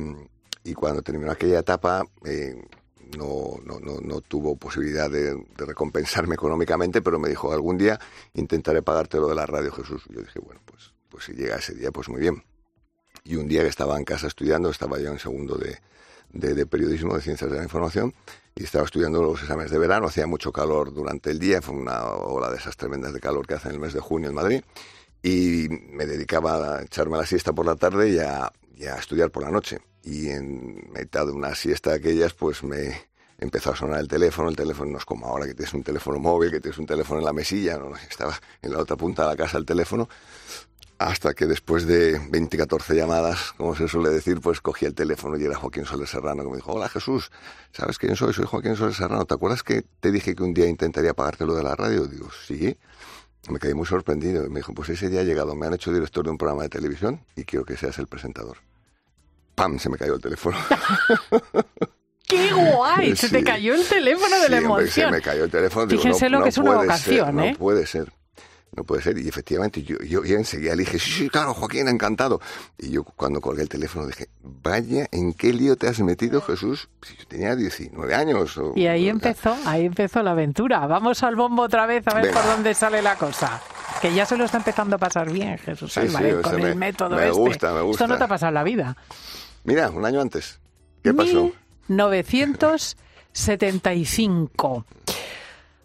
cuando 0.74 1.00
terminó 1.00 1.32
aquella 1.32 1.60
etapa, 1.60 2.04
no, 3.16 3.58
no, 3.64 3.80
no, 3.80 4.00
no 4.00 4.20
tuvo 4.20 4.56
posibilidad 4.56 5.10
de, 5.10 5.36
recompensarme 5.56 6.34
económicamente, 6.34 7.00
pero 7.00 7.18
me 7.18 7.28
dijo, 7.28 7.52
algún 7.52 7.78
día 7.78 7.98
intentaré 8.34 8.82
pagarte 8.82 9.18
lo 9.18 9.28
de 9.28 9.34
la 9.34 9.46
radio, 9.46 9.72
Jesús. 9.72 10.02
Y 10.10 10.14
yo 10.14 10.20
dije, 10.20 10.40
bueno, 10.40 10.60
pues, 10.64 10.92
pues 11.08 11.24
si 11.24 11.32
llega 11.32 11.56
ese 11.56 11.74
día, 11.74 11.90
pues 11.90 12.08
muy 12.08 12.20
bien. 12.20 12.42
Y 13.24 13.36
un 13.36 13.48
día 13.48 13.62
que 13.62 13.68
estaba 13.68 13.96
en 13.96 14.04
casa 14.04 14.26
estudiando, 14.26 14.70
estaba 14.70 14.98
yo 14.98 15.10
en 15.10 15.18
segundo 15.18 15.56
de, 15.56 15.78
de, 16.32 16.66
periodismo, 16.66 17.14
de 17.14 17.22
ciencias 17.22 17.50
de 17.50 17.56
la 17.56 17.62
información, 17.62 18.14
y 18.54 18.64
estaba 18.64 18.84
estudiando 18.84 19.22
los 19.22 19.40
exámenes 19.40 19.70
de 19.70 19.78
verano, 19.78 20.06
hacía 20.06 20.26
mucho 20.26 20.52
calor 20.52 20.92
durante 20.92 21.30
el 21.30 21.38
día, 21.38 21.62
fue 21.62 21.76
una 21.76 22.04
ola 22.04 22.50
de 22.50 22.56
esas 22.56 22.76
tremendas 22.76 23.12
de 23.12 23.20
calor 23.20 23.46
que 23.46 23.54
hace 23.54 23.68
en 23.68 23.74
el 23.74 23.80
mes 23.80 23.92
de 23.92 24.00
junio 24.00 24.28
en 24.28 24.34
Madrid, 24.34 24.62
y 25.22 25.68
me 25.70 26.06
dedicaba 26.06 26.78
a 26.78 26.82
echarme 26.82 27.16
la 27.16 27.26
siesta 27.26 27.52
por 27.52 27.66
la 27.66 27.76
tarde 27.76 28.10
y 28.10 28.18
a 28.18 28.96
estudiar 28.96 29.30
por 29.30 29.42
la 29.42 29.50
noche. 29.50 29.80
Y 30.08 30.30
en 30.30 30.90
mitad 30.90 31.26
de 31.26 31.32
una 31.32 31.54
siesta 31.54 31.90
de 31.90 31.96
aquellas, 31.96 32.32
pues 32.32 32.64
me 32.64 33.08
empezó 33.36 33.72
a 33.72 33.76
sonar 33.76 34.00
el 34.00 34.08
teléfono, 34.08 34.48
el 34.48 34.56
teléfono 34.56 34.92
no 34.92 34.98
es 34.98 35.04
como 35.04 35.26
ahora 35.26 35.46
que 35.46 35.52
tienes 35.52 35.74
un 35.74 35.82
teléfono 35.82 36.18
móvil, 36.18 36.50
que 36.50 36.60
tienes 36.60 36.78
un 36.78 36.86
teléfono 36.86 37.20
en 37.20 37.26
la 37.26 37.34
mesilla, 37.34 37.76
no, 37.76 37.94
estaba 37.94 38.34
en 38.62 38.72
la 38.72 38.78
otra 38.78 38.96
punta 38.96 39.24
de 39.24 39.28
la 39.28 39.36
casa 39.36 39.58
el 39.58 39.66
teléfono, 39.66 40.08
hasta 40.96 41.34
que 41.34 41.44
después 41.44 41.86
de 41.86 42.18
20, 42.30 42.56
14 42.56 42.96
llamadas, 42.96 43.52
como 43.58 43.76
se 43.76 43.86
suele 43.86 44.08
decir, 44.08 44.40
pues 44.40 44.62
cogí 44.62 44.86
el 44.86 44.94
teléfono 44.94 45.36
y 45.36 45.44
era 45.44 45.56
Joaquín 45.56 45.84
Soler 45.84 46.08
Serrano 46.08 46.42
que 46.42 46.48
me 46.48 46.56
dijo, 46.56 46.72
hola 46.72 46.88
Jesús, 46.88 47.30
¿sabes 47.72 47.98
quién 47.98 48.16
soy? 48.16 48.32
Soy 48.32 48.46
Joaquín 48.46 48.76
Soler 48.76 48.94
Serrano. 48.94 49.26
¿Te 49.26 49.34
acuerdas 49.34 49.62
que 49.62 49.84
te 50.00 50.10
dije 50.10 50.34
que 50.34 50.42
un 50.42 50.54
día 50.54 50.66
intentaría 50.66 51.12
pagarte 51.12 51.44
lo 51.44 51.54
de 51.54 51.62
la 51.62 51.76
radio? 51.76 52.06
Digo, 52.06 52.30
sí. 52.46 52.78
Me 53.50 53.58
quedé 53.58 53.74
muy 53.74 53.86
sorprendido. 53.86 54.44
Y 54.44 54.48
me 54.48 54.60
dijo, 54.60 54.74
pues 54.74 54.88
ese 54.88 55.08
día 55.08 55.20
ha 55.20 55.24
llegado, 55.24 55.54
me 55.54 55.66
han 55.66 55.74
hecho 55.74 55.92
director 55.92 56.24
de 56.24 56.30
un 56.30 56.38
programa 56.38 56.64
de 56.64 56.70
televisión 56.70 57.24
y 57.36 57.44
quiero 57.44 57.64
que 57.64 57.76
seas 57.76 57.98
el 57.98 58.08
presentador. 58.08 58.67
¡Pam! 59.58 59.78
Se 59.78 59.88
me 59.90 59.96
cayó 59.98 60.14
el 60.14 60.20
teléfono. 60.20 60.56
¡Qué 62.26 62.52
guay! 62.52 63.16
Se 63.16 63.30
te 63.30 63.42
cayó 63.42 63.74
el 63.74 63.86
teléfono 63.86 64.38
de 64.40 64.48
la 64.50 64.58
Sí, 64.58 64.64
hombre, 64.64 64.82
emoción. 64.84 65.10
se 65.10 65.16
me 65.16 65.22
cayó 65.22 65.44
el 65.44 65.50
teléfono. 65.50 65.86
Digo, 65.86 66.02
Fíjense 66.02 66.26
no, 66.26 66.30
lo 66.32 66.38
no 66.38 66.44
que 66.44 66.48
es 66.50 66.58
una 66.58 66.74
vocación, 66.74 67.36
ser, 67.36 67.44
¿eh? 67.46 67.52
No 67.52 67.58
puede 67.58 67.86
ser. 67.86 68.12
No 68.76 68.84
puede 68.84 69.02
ser. 69.02 69.16
Y 69.18 69.26
efectivamente, 69.26 69.82
yo, 69.82 69.96
yo, 70.00 70.22
yo 70.24 70.36
enseguida 70.36 70.72
le 70.76 70.80
dije, 70.84 70.98
sí, 70.98 71.10
sí, 71.10 71.30
claro, 71.30 71.54
Joaquín, 71.54 71.88
encantado. 71.88 72.38
Y 72.76 72.90
yo 72.90 73.02
cuando 73.02 73.40
colgué 73.40 73.62
el 73.62 73.68
teléfono 73.70 74.06
dije, 74.06 74.28
vaya, 74.42 75.06
¿en 75.10 75.32
qué 75.32 75.54
lío 75.54 75.76
te 75.76 75.88
has 75.88 76.00
metido, 76.00 76.42
Jesús? 76.42 76.90
Si 77.00 77.16
yo 77.16 77.26
tenía 77.26 77.56
19 77.56 78.14
años. 78.14 78.58
o- 78.58 78.74
Y 78.76 78.86
ahí 78.86 79.08
o 79.08 79.10
empezó, 79.10 79.56
ahí 79.64 79.86
empezó 79.86 80.22
la 80.22 80.32
aventura. 80.32 80.86
Vamos 80.86 81.22
al 81.22 81.34
bombo 81.34 81.62
otra 81.62 81.86
vez 81.86 82.06
a 82.08 82.14
ver 82.14 82.26
Venga. 82.26 82.42
por 82.42 82.50
dónde 82.50 82.74
sale 82.74 83.00
la 83.00 83.16
cosa. 83.16 83.58
Que 84.02 84.12
ya 84.14 84.26
se 84.26 84.36
lo 84.36 84.44
está 84.44 84.58
empezando 84.58 84.96
a 84.96 84.98
pasar 84.98 85.32
bien, 85.32 85.56
Jesús 85.58 85.94
Sí, 85.94 86.00
Álvarez, 86.00 86.34
sea, 86.34 86.42
con 86.42 86.60
me- 86.60 86.68
el 86.68 86.76
método 86.76 87.16
me 87.16 87.24
este. 87.26 87.38
gusta, 87.38 87.72
me 87.72 87.80
gusta. 87.80 88.04
Esto 88.04 88.12
no 88.12 88.18
te 88.18 88.24
ha 88.24 88.28
pasado 88.28 88.48
en 88.50 88.54
la 88.54 88.64
vida. 88.64 88.96
Mira, 89.68 89.90
un 89.90 90.06
año 90.06 90.22
antes. 90.22 90.60
¿Qué 91.02 91.12
pasó? 91.12 91.52
1975. 91.88 94.86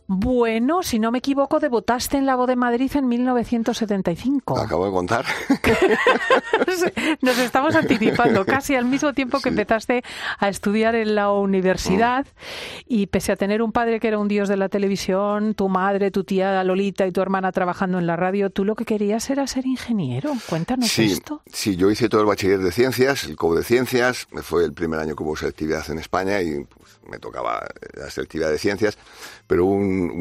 Bueno, 0.08 0.84
si 0.84 1.00
no 1.00 1.12
me 1.12 1.20
equivoco, 1.20 1.60
debutaste 1.60 2.18
en 2.18 2.26
La 2.26 2.36
Voz 2.36 2.48
de 2.48 2.56
Madrid 2.56 2.92
en 2.96 3.08
1975. 3.08 4.58
Acabo 4.60 4.86
de 4.86 4.92
contar. 4.92 5.26
Nos 7.22 7.38
estamos 7.38 7.76
anticipando 7.76 8.46
casi 8.46 8.76
al 8.76 8.86
mismo 8.86 9.13
tiempo 9.13 9.39
que 9.39 9.50
empezaste 9.50 10.04
a 10.39 10.50
estudiar 10.50 10.96
en 10.96 11.16
la 11.16 11.32
universidad 11.32 12.26
y 12.88 13.08
pese 13.08 13.32
a 13.32 13.36
tener 13.36 13.62
un 13.62 13.72
padre 13.72 14.00
que 14.00 14.08
era 14.08 14.18
un 14.20 14.28
dios 14.28 14.50
de 14.50 14.58
la 14.58 14.70
televisión, 14.70 15.54
tu 15.54 15.70
madre, 15.70 16.12
tu 16.12 16.24
tía 16.24 16.63
Lolita 16.63 17.08
y 17.08 17.12
tu 17.12 17.22
hermana 17.22 17.52
trabajando 17.52 17.98
en 18.00 18.08
la 18.08 18.16
radio, 18.16 18.50
tú 18.50 18.66
lo 18.66 18.76
que 18.76 18.86
querías 18.86 19.30
era 19.30 19.48
ser 19.48 19.66
ingeniero. 19.66 20.34
Cuéntanos 20.50 20.89
Sí, 20.89 21.13
esto. 21.13 21.42
sí, 21.52 21.76
yo 21.76 21.89
hice 21.89 22.10
todo 22.10 22.22
el 22.22 22.28
bachiller 22.28 22.60
de 22.60 22.72
ciencias, 22.72 23.24
el 23.24 23.36
COU 23.36 23.56
de 23.56 23.63
ciencias, 23.63 24.28
fue 24.42 24.66
el 24.66 24.74
primer 24.74 25.00
año 25.00 25.16
que 25.16 25.24
hubo 25.24 25.36
selectividad 25.36 25.89
en 25.89 26.00
España 26.00 26.42
y 26.42 26.63
pues, 26.66 27.00
me 27.10 27.20
tocaba 27.20 27.66
la 27.94 28.10
selectividad 28.10 28.50
de 28.50 28.58
ciencias, 28.58 28.98
pero 29.48 29.66
hubo 29.66 29.74
un, 29.94 30.12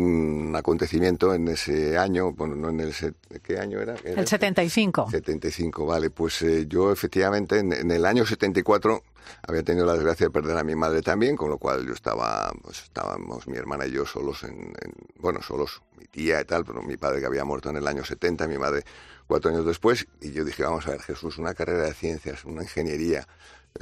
un 0.49 0.57
acontecimiento 0.57 1.35
en 1.35 1.49
ese 1.49 1.97
año, 1.99 2.33
bueno, 2.33 2.55
no 2.57 2.69
en 2.71 2.81
el... 2.81 2.95
¿Qué 3.43 3.59
año 3.59 3.81
era? 3.81 3.95
Era 4.05 4.21
El 4.21 4.27
75. 4.29 5.09
75, 5.11 5.87
vale. 5.87 6.11
Pues 6.11 6.43
eh, 6.43 6.67
yo 6.69 6.93
efectivamente 6.93 7.59
en, 7.59 7.73
en 7.73 7.91
el 7.91 8.05
año 8.05 8.25
74 8.27 9.03
había 9.47 9.63
tenido 9.63 9.87
la 9.87 9.95
desgracia 9.95 10.27
de 10.27 10.31
perder 10.31 10.57
a 10.59 10.65
mi 10.65 10.75
madre 10.75 11.01
también, 11.03 11.37
con 11.37 11.49
lo 11.51 11.59
cual 11.59 11.87
yo 11.87 11.93
estaba, 11.95 12.53
pues 12.63 12.83
estábamos 12.83 13.47
mi 13.49 13.57
hermana 13.57 13.87
y 13.87 13.93
yo 13.93 14.05
solos 14.07 14.43
en, 14.45 14.53
en- 14.83 14.95
bueno, 15.19 15.41
solos, 15.43 15.83
mi 15.99 16.07
tía 16.07 16.41
y 16.41 16.45
tal, 16.45 16.65
pero 16.65 16.83
mi 16.83 16.97
padre 16.97 17.21
que 17.21 17.27
había 17.27 17.45
muerto 17.45 17.71
en 17.71 17.77
el 17.77 17.87
año 17.87 18.05
70, 18.05 18.47
mi 18.49 18.59
madre 18.59 18.85
cuatro 19.27 19.51
años 19.51 19.65
después, 19.65 20.07
y 20.21 20.33
yo 20.33 20.45
dije, 20.45 20.63
vamos 20.65 20.87
a 20.87 20.91
ver, 20.91 21.01
Jesús, 21.03 21.39
una 21.39 21.55
carrera 21.55 21.85
de 21.85 21.95
ciencias, 21.95 22.45
una 22.45 22.63
ingeniería, 22.63 23.27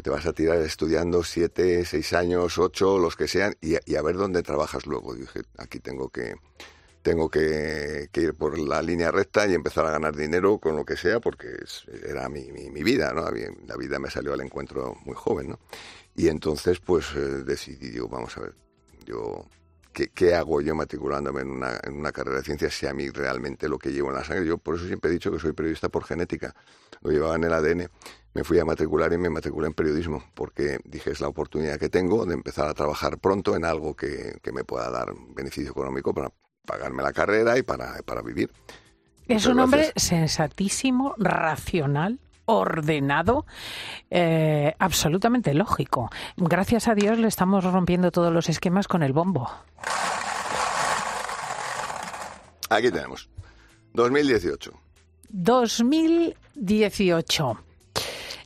te 0.02 0.10
vas 0.10 0.26
a 0.26 0.32
tirar 0.32 0.58
estudiando 0.58 1.22
siete, 1.24 1.84
seis 1.84 2.12
años, 2.12 2.58
ocho, 2.58 2.98
los 2.98 3.16
que 3.16 3.28
sean, 3.28 3.54
y, 3.60 3.74
a- 3.74 4.02
ver 4.02 4.16
dónde 4.16 4.42
trabajas 4.42 4.86
luego. 4.86 5.14
Dije, 5.14 5.42
aquí 5.58 5.78
tengo 5.80 6.08
que, 6.08 6.34
tengo 7.02 7.28
que, 7.28 8.08
ir 8.14 8.34
por 8.34 8.58
la 8.58 8.82
línea 8.82 9.10
recta 9.10 9.46
y 9.46 9.54
empezar 9.54 9.86
a 9.86 9.90
ganar 9.90 10.16
dinero 10.16 10.58
con 10.58 10.76
lo 10.76 10.84
que 10.84 10.96
sea, 10.96 11.20
porque 11.20 11.48
era 12.06 12.28
mi, 12.28 12.50
mi, 12.52 12.70
mi 12.70 12.82
vida, 12.82 13.12
¿no? 13.12 13.28
La 13.66 13.76
vida 13.76 13.98
me 13.98 14.10
salió 14.10 14.32
al 14.32 14.40
encuentro 14.40 14.96
muy 15.04 15.14
joven, 15.14 15.50
¿no? 15.50 15.58
Y 16.16 16.28
entonces, 16.28 16.80
pues, 16.80 17.06
eh, 17.14 17.20
decidí, 17.44 17.90
digo, 17.90 18.08
vamos 18.08 18.36
a 18.36 18.42
ver, 18.42 18.54
yo, 19.06 19.46
¿qué, 19.92 20.08
qué 20.08 20.34
hago 20.34 20.60
yo 20.60 20.74
matriculándome 20.74 21.42
en 21.42 21.50
una, 21.50 21.78
en 21.82 21.94
una 21.94 22.12
carrera 22.12 22.38
de 22.38 22.44
ciencias 22.44 22.74
si 22.74 22.86
a 22.86 22.94
mí 22.94 23.08
realmente 23.10 23.68
lo 23.68 23.78
que 23.78 23.90
llevo 23.90 24.08
en 24.08 24.16
la 24.16 24.24
sangre? 24.24 24.46
Yo 24.46 24.58
por 24.58 24.76
eso 24.76 24.86
siempre 24.86 25.10
he 25.10 25.12
dicho 25.12 25.30
que 25.30 25.38
soy 25.38 25.52
periodista 25.52 25.88
por 25.88 26.04
genética, 26.04 26.54
lo 27.02 27.10
llevaba 27.10 27.36
en 27.36 27.44
el 27.44 27.52
ADN. 27.52 27.88
Me 28.32 28.44
fui 28.44 28.58
a 28.58 28.64
matricular 28.64 29.12
y 29.12 29.18
me 29.18 29.28
matriculé 29.28 29.66
en 29.66 29.74
periodismo, 29.74 30.24
porque 30.34 30.78
dije, 30.84 31.10
es 31.10 31.20
la 31.20 31.28
oportunidad 31.28 31.78
que 31.78 31.88
tengo 31.88 32.24
de 32.26 32.34
empezar 32.34 32.68
a 32.68 32.74
trabajar 32.74 33.18
pronto 33.18 33.56
en 33.56 33.64
algo 33.64 33.94
que, 33.94 34.38
que 34.42 34.52
me 34.52 34.64
pueda 34.64 34.90
dar 34.90 35.12
beneficio 35.34 35.72
económico 35.72 36.14
para 36.14 36.32
pagarme 36.64 37.02
la 37.02 37.12
carrera 37.12 37.58
y 37.58 37.62
para, 37.62 38.00
para 38.02 38.22
vivir. 38.22 38.52
Es 39.26 39.42
Muchas 39.42 39.46
un 39.46 39.60
hombre 39.60 39.92
sensatísimo, 39.96 41.14
racional, 41.18 42.20
ordenado, 42.56 43.46
eh, 44.10 44.74
absolutamente 44.78 45.54
lógico. 45.54 46.10
Gracias 46.36 46.88
a 46.88 46.94
Dios 46.94 47.18
le 47.18 47.28
estamos 47.28 47.64
rompiendo 47.64 48.10
todos 48.10 48.32
los 48.32 48.48
esquemas 48.48 48.88
con 48.88 49.02
el 49.02 49.12
bombo. 49.12 49.50
Aquí 52.68 52.90
tenemos. 52.90 53.28
2018. 53.94 54.72
2018. 55.30 57.58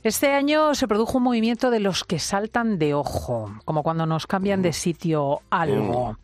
Este 0.05 0.33
año 0.33 0.75
se 0.75 0.87
produjo 0.87 1.17
un 1.17 1.23
movimiento 1.23 1.71
de 1.71 1.79
los 1.79 2.03
que 2.03 2.19
saltan 2.19 2.77
de 2.77 2.93
ojo, 2.93 3.51
como 3.65 3.81
cuando 3.81 4.05
nos 4.05 4.27
cambian 4.27 4.61
de 4.61 4.71
sitio 4.71 5.41
algo. 5.49 6.19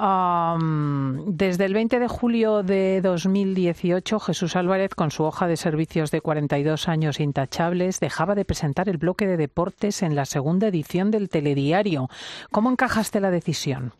Desde 0.00 1.64
el 1.66 1.74
20 1.74 1.98
de 1.98 2.08
julio 2.08 2.62
de 2.62 3.02
2018, 3.02 4.18
Jesús 4.18 4.56
Álvarez, 4.56 4.94
con 4.94 5.10
su 5.10 5.24
hoja 5.24 5.46
de 5.46 5.58
servicios 5.58 6.10
de 6.10 6.22
42 6.22 6.88
años 6.88 7.20
intachables, 7.20 8.00
dejaba 8.00 8.34
de 8.34 8.46
presentar 8.46 8.88
el 8.88 8.96
bloque 8.96 9.26
de 9.26 9.36
deportes 9.36 10.02
en 10.02 10.14
la 10.14 10.24
segunda 10.24 10.68
edición 10.68 11.10
del 11.10 11.28
telediario. 11.28 12.08
¿Cómo 12.50 12.70
encajaste 12.70 13.20
la 13.20 13.30
decisión? 13.30 13.92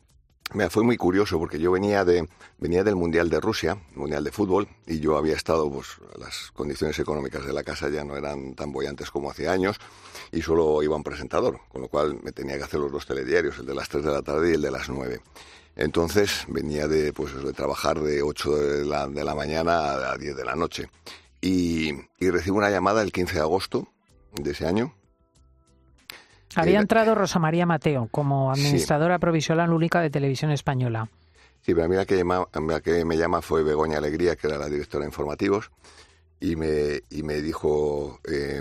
Fue 0.70 0.82
muy 0.82 0.96
curioso 0.96 1.38
porque 1.38 1.60
yo 1.60 1.70
venía 1.70 2.04
de 2.04 2.26
venía 2.58 2.82
del 2.82 2.96
Mundial 2.96 3.28
de 3.28 3.38
Rusia, 3.38 3.76
Mundial 3.94 4.24
de 4.24 4.32
Fútbol, 4.32 4.68
y 4.86 5.00
yo 5.00 5.18
había 5.18 5.36
estado, 5.36 5.70
pues 5.70 5.98
las 6.18 6.50
condiciones 6.52 6.98
económicas 6.98 7.44
de 7.46 7.52
la 7.52 7.62
casa 7.62 7.90
ya 7.90 8.04
no 8.04 8.16
eran 8.16 8.54
tan 8.54 8.72
bollantes 8.72 9.10
como 9.10 9.30
hace 9.30 9.48
años, 9.48 9.76
y 10.32 10.40
solo 10.40 10.82
iba 10.82 10.96
un 10.96 11.04
presentador, 11.04 11.60
con 11.68 11.82
lo 11.82 11.88
cual 11.88 12.18
me 12.22 12.32
tenía 12.32 12.56
que 12.56 12.64
hacer 12.64 12.80
los 12.80 12.90
dos 12.90 13.06
telediarios, 13.06 13.58
el 13.58 13.66
de 13.66 13.74
las 13.74 13.88
3 13.90 14.02
de 14.02 14.10
la 14.10 14.22
tarde 14.22 14.50
y 14.50 14.54
el 14.54 14.62
de 14.62 14.70
las 14.70 14.88
9. 14.88 15.20
Entonces 15.80 16.44
venía 16.48 16.86
de, 16.88 17.12
pues, 17.14 17.34
de 17.42 17.52
trabajar 17.54 18.00
de 18.00 18.20
8 18.22 18.54
de 18.54 18.84
la, 18.84 19.08
de 19.08 19.24
la 19.24 19.34
mañana 19.34 20.10
a 20.12 20.16
10 20.18 20.36
de 20.36 20.44
la 20.44 20.54
noche. 20.54 20.90
Y, 21.40 21.90
y 22.18 22.30
recibo 22.30 22.58
una 22.58 22.68
llamada 22.70 23.00
el 23.02 23.12
15 23.12 23.34
de 23.36 23.40
agosto 23.40 23.88
de 24.34 24.50
ese 24.50 24.66
año, 24.66 24.94
Había 26.54 26.72
Era- 26.72 26.80
entrado 26.82 27.14
Rosa 27.14 27.38
María 27.38 27.64
Mateo 27.64 28.08
como 28.10 28.50
administradora 28.52 29.18
provisional 29.18 29.72
única 29.72 30.00
de 30.00 30.10
Televisión 30.10 30.50
Española. 30.50 31.08
Sí, 31.62 31.72
pero 31.74 31.84
a 31.84 31.88
mí 31.88 31.96
la 31.96 32.04
que, 32.04 32.16
llama- 32.16 32.46
la 32.66 32.80
que 32.80 33.04
me 33.04 33.16
llama 33.16 33.40
fue 33.40 33.62
Begoña 33.62 33.98
Alegría, 33.98 34.36
que 34.36 34.48
era 34.48 34.58
la 34.58 34.66
directora 34.68 35.04
de 35.04 35.08
informativos, 35.10 35.70
y 36.40 36.56
me, 36.56 37.02
y 37.08 37.22
me 37.22 37.40
dijo, 37.40 38.18
eh, 38.30 38.60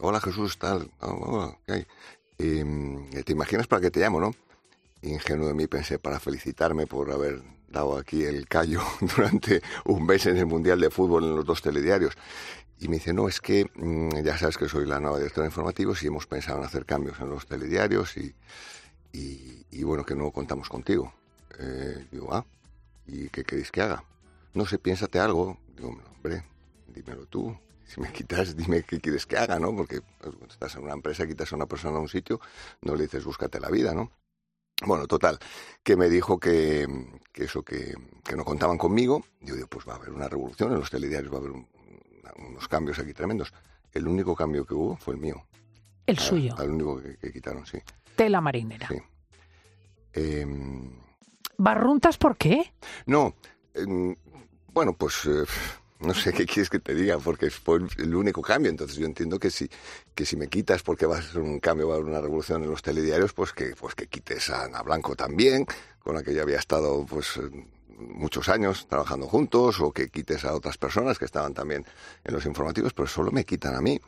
hola 0.00 0.20
Jesús, 0.20 0.58
tal, 0.58 0.90
oh, 1.00 1.56
¿qué 1.66 1.72
hay? 1.72 1.86
Eh, 2.38 3.22
¿Te 3.24 3.32
imaginas 3.32 3.66
para 3.66 3.80
qué 3.80 3.90
te 3.90 3.98
llamo, 4.00 4.20
no? 4.20 4.32
Ingenuo 5.06 5.48
de 5.48 5.54
mí 5.54 5.66
pensé, 5.66 5.98
para 5.98 6.18
felicitarme 6.18 6.86
por 6.86 7.10
haber 7.12 7.42
dado 7.68 7.96
aquí 7.96 8.24
el 8.24 8.48
callo 8.48 8.82
durante 9.00 9.62
un 9.84 10.04
mes 10.04 10.26
en 10.26 10.36
el 10.36 10.46
Mundial 10.46 10.80
de 10.80 10.90
Fútbol 10.90 11.24
en 11.24 11.36
los 11.36 11.44
dos 11.44 11.62
telediarios. 11.62 12.14
Y 12.78 12.88
me 12.88 12.96
dice, 12.96 13.12
no, 13.12 13.28
es 13.28 13.40
que 13.40 13.70
mm, 13.74 14.20
ya 14.22 14.36
sabes 14.36 14.58
que 14.58 14.68
soy 14.68 14.86
la 14.86 15.00
nueva 15.00 15.18
directora 15.18 15.44
de 15.44 15.50
informativos 15.50 16.02
y 16.02 16.08
hemos 16.08 16.26
pensado 16.26 16.58
en 16.58 16.64
hacer 16.64 16.84
cambios 16.84 17.18
en 17.20 17.30
los 17.30 17.46
telediarios 17.46 18.16
y, 18.16 18.34
bueno, 19.82 20.04
que 20.04 20.14
no 20.14 20.30
contamos 20.30 20.68
contigo. 20.68 21.12
Eh, 21.58 22.06
digo, 22.10 22.34
ah, 22.34 22.44
¿y 23.06 23.28
qué 23.28 23.44
queréis 23.44 23.70
que 23.70 23.80
haga? 23.80 24.04
No 24.52 24.66
sé, 24.66 24.78
piénsate 24.78 25.18
algo. 25.18 25.58
Digo, 25.74 25.96
hombre, 26.16 26.44
dímelo 26.88 27.26
tú. 27.26 27.56
Si 27.86 28.00
me 28.00 28.12
quitas, 28.12 28.56
dime 28.56 28.82
qué 28.82 29.00
quieres 29.00 29.24
que 29.24 29.38
haga, 29.38 29.58
¿no? 29.58 29.74
Porque 29.74 30.00
pues, 30.20 30.34
estás 30.50 30.74
en 30.74 30.82
una 30.82 30.94
empresa, 30.94 31.26
quitas 31.26 31.52
a 31.52 31.56
una 31.56 31.66
persona 31.66 31.96
a 31.98 32.00
un 32.00 32.08
sitio, 32.08 32.40
no 32.82 32.96
le 32.96 33.04
dices 33.04 33.24
búscate 33.24 33.60
la 33.60 33.70
vida, 33.70 33.94
¿no? 33.94 34.10
Bueno, 34.84 35.06
total, 35.06 35.38
que 35.82 35.96
me 35.96 36.08
dijo 36.10 36.38
que, 36.38 36.86
que 37.32 37.44
eso, 37.44 37.62
que, 37.62 37.94
que 38.22 38.36
no 38.36 38.44
contaban 38.44 38.76
conmigo. 38.76 39.24
Yo 39.40 39.54
digo, 39.54 39.66
pues 39.68 39.88
va 39.88 39.94
a 39.94 39.96
haber 39.96 40.10
una 40.10 40.28
revolución 40.28 40.72
en 40.72 40.78
los 40.80 40.90
telediarios, 40.90 41.32
va 41.32 41.36
a 41.36 41.40
haber 41.40 41.52
un- 41.52 41.68
unos 42.50 42.68
cambios 42.68 42.98
aquí 42.98 43.14
tremendos. 43.14 43.52
El 43.92 44.06
único 44.06 44.34
cambio 44.36 44.66
que 44.66 44.74
hubo 44.74 44.96
fue 44.96 45.14
el 45.14 45.20
mío. 45.20 45.46
El 46.06 46.18
suyo. 46.18 46.54
Al 46.58 46.70
único 46.70 47.00
que, 47.00 47.16
que 47.16 47.32
quitaron, 47.32 47.64
sí. 47.66 47.78
Tela 48.14 48.40
marinera. 48.42 48.88
Sí. 48.88 48.96
Em, 50.12 50.90
¿Barruntas 51.58 52.18
por 52.18 52.36
qué? 52.36 52.72
no, 53.06 53.34
em, 53.74 54.14
bueno, 54.68 54.92
pues 54.92 55.24
eh, 55.26 55.44
no 56.00 56.14
sé 56.14 56.32
qué 56.32 56.44
quieres 56.46 56.68
que 56.68 56.78
te 56.78 56.94
diga, 56.94 57.18
porque 57.18 57.50
fue 57.50 57.80
el 57.98 58.14
único 58.14 58.42
cambio. 58.42 58.70
Entonces 58.70 58.96
yo 58.96 59.06
entiendo 59.06 59.38
que 59.38 59.50
si, 59.50 59.68
que 60.14 60.26
si 60.26 60.36
me 60.36 60.48
quitas 60.48 60.82
porque 60.82 61.06
va 61.06 61.18
a 61.18 61.22
ser 61.22 61.40
un 61.40 61.58
cambio, 61.60 61.88
va 61.88 61.94
a 61.94 61.96
haber 61.96 62.10
una 62.10 62.20
revolución 62.20 62.62
en 62.62 62.70
los 62.70 62.82
telediarios, 62.82 63.32
pues 63.32 63.52
que, 63.52 63.74
pues 63.78 63.94
que 63.94 64.06
quites 64.06 64.50
a 64.50 64.64
Ana 64.64 64.82
Blanco 64.82 65.16
también, 65.16 65.66
con 65.98 66.14
la 66.14 66.22
que 66.22 66.34
yo 66.34 66.42
había 66.42 66.58
estado 66.58 67.04
pues 67.06 67.40
muchos 67.98 68.48
años 68.48 68.86
trabajando 68.88 69.26
juntos, 69.26 69.80
o 69.80 69.90
que 69.90 70.08
quites 70.10 70.44
a 70.44 70.54
otras 70.54 70.76
personas 70.76 71.18
que 71.18 71.24
estaban 71.24 71.54
también 71.54 71.84
en 72.24 72.34
los 72.34 72.44
informativos, 72.44 72.92
pero 72.92 73.08
solo 73.08 73.30
me 73.32 73.44
quitan 73.44 73.74
a 73.74 73.80
mí. 73.80 73.98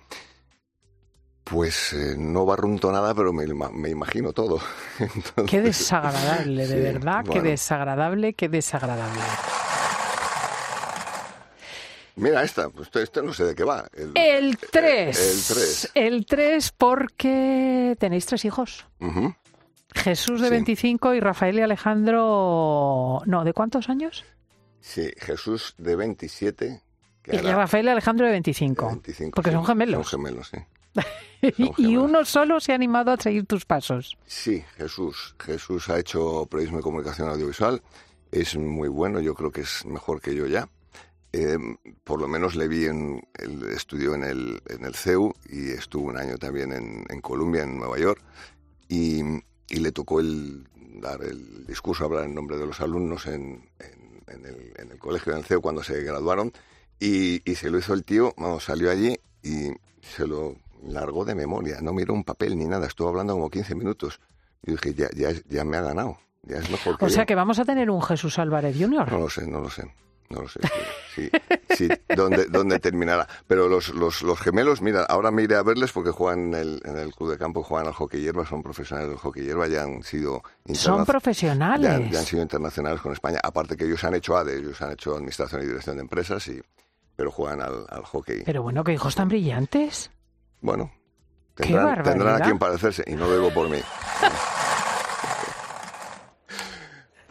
Pues 1.44 1.94
eh, 1.94 2.14
no 2.18 2.44
barrunto 2.44 2.92
nada, 2.92 3.14
pero 3.14 3.32
me, 3.32 3.46
me 3.46 3.88
imagino 3.88 4.34
todo. 4.34 4.60
Entonces, 4.98 5.46
Qué 5.46 5.62
desagradable, 5.62 6.66
de 6.66 6.74
sí, 6.74 6.80
verdad, 6.80 7.24
qué 7.24 7.40
desagradable, 7.40 8.34
qué 8.34 8.50
desagradable. 8.50 9.22
Mira 12.18 12.42
esta, 12.42 12.68
pues 12.68 12.90
esto 12.94 13.22
no 13.22 13.32
sé 13.32 13.44
de 13.44 13.54
qué 13.54 13.64
va. 13.64 13.88
El, 13.94 14.12
El 14.16 14.58
3. 14.58 15.18
El 15.18 15.56
3. 15.56 15.90
El 15.94 16.26
3 16.26 16.72
porque 16.76 17.96
tenéis 17.98 18.26
tres 18.26 18.44
hijos. 18.44 18.86
Jesús 19.94 20.40
de 20.40 20.48
Sí. 20.48 20.54
25 20.54 21.14
y 21.14 21.20
Rafael 21.20 21.58
y 21.58 21.62
Alejandro... 21.62 23.22
No, 23.24 23.44
¿de 23.44 23.52
cuántos 23.52 23.88
años? 23.88 24.24
Sí, 24.80 25.10
Jesús 25.18 25.74
de 25.78 25.96
27. 25.96 26.82
que 27.22 27.36
Y 27.36 27.38
Rafael 27.38 27.86
y 27.86 27.88
Alejandro 27.90 28.26
de 28.26 28.32
25. 28.32 28.86
25, 28.86 29.34
porque 29.34 29.50
sí, 29.50 29.56
son 29.56 29.64
gemelos. 29.64 30.08
Son 30.08 30.20
gemelos, 30.20 30.48
sí. 30.48 30.58
y, 31.78 31.96
uno 31.96 32.24
solo 32.24 32.58
se 32.58 32.72
ha 32.72 32.74
animado 32.74 33.12
a 33.12 33.16
seguir 33.16 33.46
tus 33.46 33.64
pasos. 33.64 34.18
Sí, 34.26 34.64
Jesús. 34.76 35.36
Jesús 35.38 35.88
ha 35.88 35.98
hecho 35.98 36.46
periodismo 36.46 36.80
y 36.80 36.82
comunicación 36.82 37.28
audiovisual. 37.28 37.82
Es 38.32 38.56
muy 38.56 38.88
bueno, 38.88 39.20
yo 39.20 39.34
creo 39.34 39.52
que 39.52 39.60
es 39.60 39.84
mejor 39.86 40.20
que 40.20 40.34
yo 40.34 40.46
ya. 40.46 40.68
Eh, 41.32 41.58
por 42.04 42.20
lo 42.20 42.26
menos 42.28 42.56
le 42.56 42.68
vi 42.68 42.86
en 42.86 43.22
el 43.34 43.62
estudio 43.70 44.14
en 44.14 44.24
el, 44.24 44.62
en 44.68 44.84
el 44.84 44.94
CEU 44.94 45.34
y 45.50 45.70
estuvo 45.70 46.08
un 46.08 46.16
año 46.16 46.38
también 46.38 46.72
en, 46.72 47.04
en 47.08 47.20
Columbia, 47.20 47.64
en 47.64 47.76
Nueva 47.78 47.98
York. 47.98 48.20
y, 48.88 49.20
y 49.68 49.76
le 49.80 49.92
tocó 49.92 50.20
el 50.20 50.66
dar 51.00 51.22
el 51.22 51.66
discurso, 51.66 52.04
hablar 52.06 52.24
en 52.24 52.34
nombre 52.34 52.56
de 52.56 52.66
los 52.66 52.80
alumnos 52.80 53.26
en, 53.26 53.68
en- 53.78 54.08
en 54.28 54.44
el, 54.46 54.72
en 54.76 54.90
el 54.92 54.98
colegio 54.98 55.34
del 55.34 55.44
CEO 55.44 55.60
cuando 55.62 55.82
se 55.82 56.02
graduaron 56.02 56.52
y, 57.00 57.42
y 57.50 57.54
se 57.54 57.70
lo 57.70 57.78
hizo 57.78 57.92
el 57.94 58.04
tío, 58.04 58.34
vamos, 58.36 58.64
salió 58.64 58.90
allí 58.90 59.18
y 59.42 59.70
se 60.02 60.26
lo 60.26 60.56
largó 60.86 61.24
de 61.24 61.34
memoria, 61.34 61.80
no 61.82 61.92
miró 61.92 62.14
un 62.14 62.24
papel 62.24 62.56
ni 62.58 62.64
nada, 62.66 62.86
estuvo 62.86 63.08
hablando 63.08 63.34
como 63.34 63.50
15 63.50 63.74
minutos. 63.74 64.20
Y 64.66 64.72
dije, 64.72 64.92
ya, 64.94 65.08
ya, 65.14 65.30
ya 65.48 65.64
me 65.64 65.76
ha 65.76 65.82
ganado, 65.82 66.18
ya 66.42 66.56
es 66.56 66.70
mejor 66.70 66.98
que 66.98 67.04
O 67.04 67.08
sea 67.08 67.22
yo". 67.22 67.26
que 67.26 67.34
vamos 67.34 67.58
a 67.58 67.64
tener 67.64 67.90
un 67.90 68.02
Jesús 68.02 68.38
Álvarez 68.38 68.76
Jr. 68.78 69.10
No 69.12 69.18
lo 69.18 69.30
sé, 69.30 69.46
no 69.46 69.60
lo 69.60 69.70
sé. 69.70 69.84
No 70.30 70.42
lo 70.42 70.48
sé. 70.48 70.60
Sí, 71.18 71.30
sí, 71.76 71.88
dónde, 72.14 72.46
dónde 72.46 72.78
terminará. 72.78 73.26
Pero 73.46 73.68
los, 73.68 73.90
los, 73.90 74.22
los 74.22 74.38
gemelos, 74.40 74.80
mira, 74.82 75.02
ahora 75.02 75.30
me 75.30 75.42
iré 75.42 75.56
a 75.56 75.62
verles 75.62 75.92
porque 75.92 76.10
juegan 76.10 76.48
en 76.48 76.54
el, 76.54 76.82
en 76.84 76.96
el 76.98 77.14
club 77.14 77.30
de 77.30 77.38
campo, 77.38 77.62
juegan 77.62 77.88
al 77.88 77.94
hockey 77.94 78.20
hierba, 78.20 78.46
son 78.46 78.62
profesionales 78.62 79.10
del 79.10 79.18
hockey 79.18 79.44
hierba, 79.44 79.66
ya 79.66 79.82
han 79.82 80.02
sido 80.02 80.42
Son 80.72 81.04
profesionales. 81.04 81.90
ya, 82.06 82.10
ya 82.10 82.18
han 82.20 82.24
sido 82.26 82.42
internacionales 82.42 83.00
con 83.00 83.12
España. 83.12 83.38
Aparte 83.42 83.76
que 83.76 83.84
ellos 83.84 84.02
han 84.04 84.14
hecho 84.14 84.36
ADE, 84.36 84.58
ellos 84.58 84.80
han 84.82 84.92
hecho 84.92 85.14
Administración 85.14 85.62
y 85.62 85.66
Dirección 85.66 85.96
de 85.96 86.02
Empresas, 86.02 86.46
y, 86.48 86.60
pero 87.16 87.30
juegan 87.30 87.60
al, 87.60 87.84
al 87.88 88.04
hockey. 88.04 88.42
Pero 88.44 88.62
bueno, 88.62 88.84
qué 88.84 88.92
hijos 88.92 89.14
tan 89.14 89.28
brillantes. 89.28 90.10
Bueno, 90.60 90.92
¡Qué 91.56 91.64
tendrán, 91.64 92.02
tendrán 92.02 92.40
a 92.42 92.44
quien 92.44 92.58
parecerse, 92.58 93.04
y 93.06 93.14
no 93.14 93.26
lo 93.26 93.34
digo 93.34 93.50
por 93.52 93.68
mí. 93.68 93.78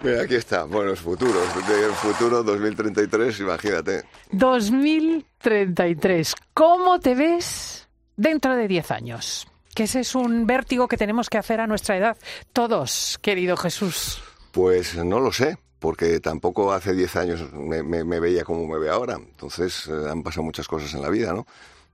Mira, 0.02 0.22
aquí 0.22 0.36
está, 0.36 0.66
buenos 0.66 1.00
futuros. 1.00 1.44
El 1.70 1.92
futuro 1.94 2.44
2033, 2.44 3.40
imagínate. 3.40 4.04
2033. 4.32 6.36
¿Cómo 6.54 7.00
te 7.00 7.16
ves 7.16 7.88
dentro 8.16 8.56
de 8.56 8.68
10 8.68 8.92
años? 8.92 9.48
Que 9.74 9.84
ese 9.84 10.02
es 10.02 10.16
un 10.16 10.46
vértigo 10.48 10.88
que 10.88 10.98
tenemos 10.98 11.30
que 11.30 11.38
hacer 11.38 11.60
a 11.62 11.68
nuestra 11.68 11.98
edad. 11.98 12.18
Todos, 12.54 13.20
querido 13.22 13.58
Jesús. 13.58 14.22
Pues 14.52 14.96
no 14.96 15.20
lo 15.20 15.32
sé, 15.32 15.58
porque 15.80 16.20
tampoco 16.20 16.72
hace 16.74 16.94
10 16.94 17.16
años 17.16 17.54
me, 17.54 17.84
me- 17.84 18.04
me 18.04 18.20
veía 18.20 18.44
como 18.44 18.66
me 18.68 18.80
veo 18.80 18.94
ahora. 18.94 19.16
Entonces 19.16 19.88
eh, 19.88 20.10
han 20.10 20.24
pasado 20.24 20.44
muchas 20.44 20.68
cosas 20.68 20.94
en 20.94 21.02
la 21.02 21.10
vida, 21.10 21.34
¿no? 21.34 21.46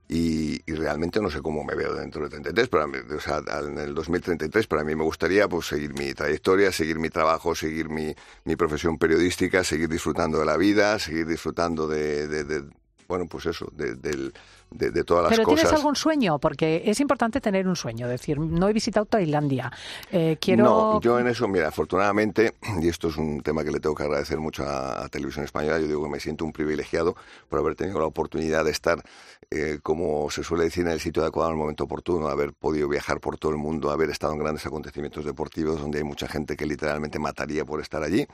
Y, 0.06 0.60
y 0.70 0.74
realmente 0.74 1.18
no 1.20 1.30
sé 1.30 1.40
cómo 1.40 1.64
me 1.64 1.74
veo 1.74 1.94
dentro 1.94 2.22
de 2.24 2.28
33, 2.28 2.68
pero 2.68 2.84
en 2.84 3.78
el 3.78 3.94
2033 3.94 4.66
para 4.66 4.84
mí 4.84 4.94
me 4.94 5.02
gustaría 5.02 5.48
pues 5.48 5.66
seguir 5.66 5.94
mi 5.98 6.12
trayectoria, 6.12 6.70
seguir 6.72 6.98
mi 6.98 7.08
trabajo, 7.08 7.54
seguir 7.54 7.88
mi, 7.88 8.14
mi 8.44 8.54
profesión 8.56 8.98
periodística, 8.98 9.64
seguir 9.64 9.88
disfrutando 9.88 10.38
de 10.38 10.44
la 10.44 10.58
vida, 10.58 10.98
seguir 10.98 11.26
disfrutando 11.26 11.88
de, 11.88 12.28
de- 12.28 12.44
de- 12.44 12.64
bueno, 13.08 13.26
pues 13.26 13.46
eso, 13.46 13.70
de, 13.74 13.94
del- 13.94 14.34
de- 14.74 14.90
de 14.90 15.04
todas 15.04 15.24
las 15.24 15.30
¿Pero 15.32 15.44
cosas. 15.44 15.60
tienes 15.62 15.78
algún 15.78 15.96
sueño? 15.96 16.38
Porque 16.38 16.82
es 16.84 17.00
importante 17.00 17.40
tener 17.40 17.66
un 17.66 17.76
sueño. 17.76 18.08
Decir, 18.08 18.38
no 18.38 18.68
he 18.68 18.72
visitado 18.72 19.06
Tailandia. 19.06 19.72
Eh, 20.12 20.36
quiero... 20.40 20.64
No, 20.64 21.00
yo 21.00 21.18
en 21.18 21.28
eso, 21.28 21.48
mira, 21.48 21.68
afortunadamente, 21.68 22.54
y 22.82 22.88
esto 22.88 23.08
es 23.08 23.16
un 23.16 23.40
tema 23.42 23.64
que 23.64 23.70
le 23.70 23.80
tengo 23.80 23.94
que 23.94 24.02
agradecer 24.02 24.38
mucho 24.38 24.64
a, 24.64 25.04
a 25.04 25.08
Televisión 25.08 25.44
Española, 25.44 25.78
yo 25.78 25.86
digo 25.86 26.02
que 26.04 26.10
me 26.10 26.20
siento 26.20 26.44
un 26.44 26.52
privilegiado 26.52 27.14
por 27.48 27.58
haber 27.60 27.74
tenido 27.76 27.98
la 28.00 28.06
oportunidad 28.06 28.64
de 28.64 28.70
estar, 28.72 29.02
eh, 29.50 29.78
como 29.82 30.30
se 30.30 30.42
suele 30.42 30.64
decir, 30.64 30.84
en 30.86 30.92
el 30.92 31.00
sitio 31.00 31.22
adecuado 31.22 31.50
en 31.50 31.56
el 31.56 31.60
momento 31.60 31.84
oportuno, 31.84 32.28
haber 32.28 32.52
podido 32.52 32.88
viajar 32.88 33.20
por 33.20 33.38
todo 33.38 33.52
el 33.52 33.58
mundo, 33.58 33.90
haber 33.90 34.10
estado 34.10 34.32
en 34.32 34.38
grandes 34.40 34.66
acontecimientos 34.66 35.24
deportivos 35.24 35.80
donde 35.80 35.98
hay 35.98 36.04
mucha 36.04 36.26
gente 36.26 36.56
que 36.56 36.66
literalmente 36.66 37.18
mataría 37.18 37.64
por 37.64 37.80
estar 37.80 38.02
allí 38.02 38.26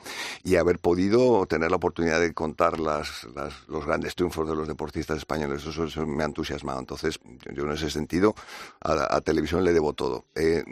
y 0.43 0.55
haber 0.55 0.79
podido 0.79 1.45
tener 1.45 1.69
la 1.69 1.77
oportunidad 1.77 2.19
de 2.19 2.33
contar 2.33 2.79
las, 2.79 3.25
las- 3.35 3.67
los 3.67 3.85
grandes 3.85 4.15
triunfos 4.15 4.47
de 4.49 4.55
los 4.55 4.67
deportistas 4.67 5.17
españoles. 5.17 5.65
Eso, 5.65 5.83
eso 5.85 6.05
me 6.07 6.23
ha 6.23 6.25
entusiasmado. 6.31 6.79
Entonces, 6.79 7.19
yo, 7.53 7.63
en 7.63 7.71
ese 7.71 7.89
sentido 7.89 8.35
a, 8.81 9.15
a 9.15 9.21
televisión 9.21 9.63
le 9.63 9.73
debo 9.73 9.93
todo. 9.93 10.25
Eh, 10.35 10.63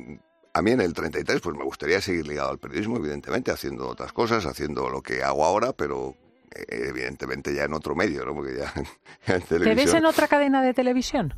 a 0.54 0.62
mí 0.62 0.72
en 0.72 0.82
el 0.82 0.94
33 0.94 1.42
pues 1.42 1.56
me 1.56 1.64
gustaría 1.64 2.02
seguir 2.02 2.28
ligado 2.28 2.50
al 2.50 2.60
periodismo, 2.60 2.98
evidentemente, 2.98 3.52
haciendo 3.52 3.88
otras 3.88 4.12
cosas, 4.14 4.46
haciendo 4.46 4.90
lo 4.90 5.02
que 5.02 5.24
hago 5.24 5.46
ahora, 5.46 5.74
pero 5.74 6.16
eh, 6.56 6.88
evidentemente 6.90 7.54
ya 7.54 7.64
en 7.64 7.74
otro 7.74 7.96
medio, 7.96 8.26
¿no? 8.26 8.34
Porque 8.34 8.58
ya 8.58 8.74
en 8.76 8.86
¿Te 9.26 9.34
ves 9.34 9.48
televisión 9.48 9.98
en 9.98 10.06
otra 10.06 10.28
cadena 10.28 10.62
de 10.62 10.74
televisión? 10.74 11.34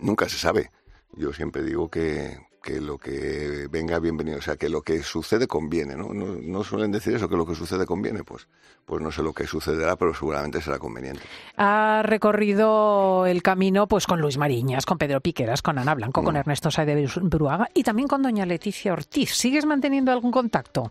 nunca 0.00 0.28
se 0.28 0.38
sabe. 0.38 0.70
Yo 1.14 1.32
siempre 1.32 1.62
digo 1.62 1.90
que, 1.90 2.38
que 2.62 2.80
lo 2.80 2.96
que 2.96 3.66
venga 3.70 3.98
bienvenido, 3.98 4.38
o 4.38 4.42
sea, 4.42 4.56
que 4.56 4.68
lo 4.68 4.82
que 4.82 5.02
sucede 5.02 5.46
conviene, 5.46 5.96
¿no? 5.96 6.14
¿no? 6.14 6.36
no 6.40 6.64
suelen 6.64 6.92
decir 6.92 7.14
eso, 7.14 7.28
que 7.28 7.36
lo 7.36 7.44
que 7.44 7.54
sucede 7.54 7.84
conviene, 7.84 8.22
pues, 8.24 8.46
pues 8.86 9.02
no 9.02 9.10
sé 9.10 9.22
lo 9.22 9.32
que 9.32 9.46
sucederá, 9.46 9.96
pero 9.96 10.14
seguramente 10.14 10.60
será 10.62 10.78
conveniente. 10.78 11.22
Ha 11.56 12.02
recorrido 12.04 13.26
el 13.26 13.42
camino 13.42 13.86
pues 13.88 14.06
con 14.06 14.20
Luis 14.20 14.38
Mariñas, 14.38 14.86
con 14.86 14.98
Pedro 14.98 15.20
Piqueras, 15.20 15.60
con 15.60 15.78
Ana 15.78 15.94
Blanco, 15.94 16.22
Mm. 16.22 16.24
con 16.24 16.36
Ernesto 16.36 16.70
Saez 16.70 16.86
de 16.86 17.20
Bruaga 17.22 17.68
y 17.74 17.82
también 17.82 18.08
con 18.08 18.22
doña 18.22 18.46
Leticia 18.46 18.92
Ortiz. 18.92 19.34
¿Sigues 19.34 19.66
manteniendo 19.66 20.12
algún 20.12 20.30
contacto? 20.30 20.90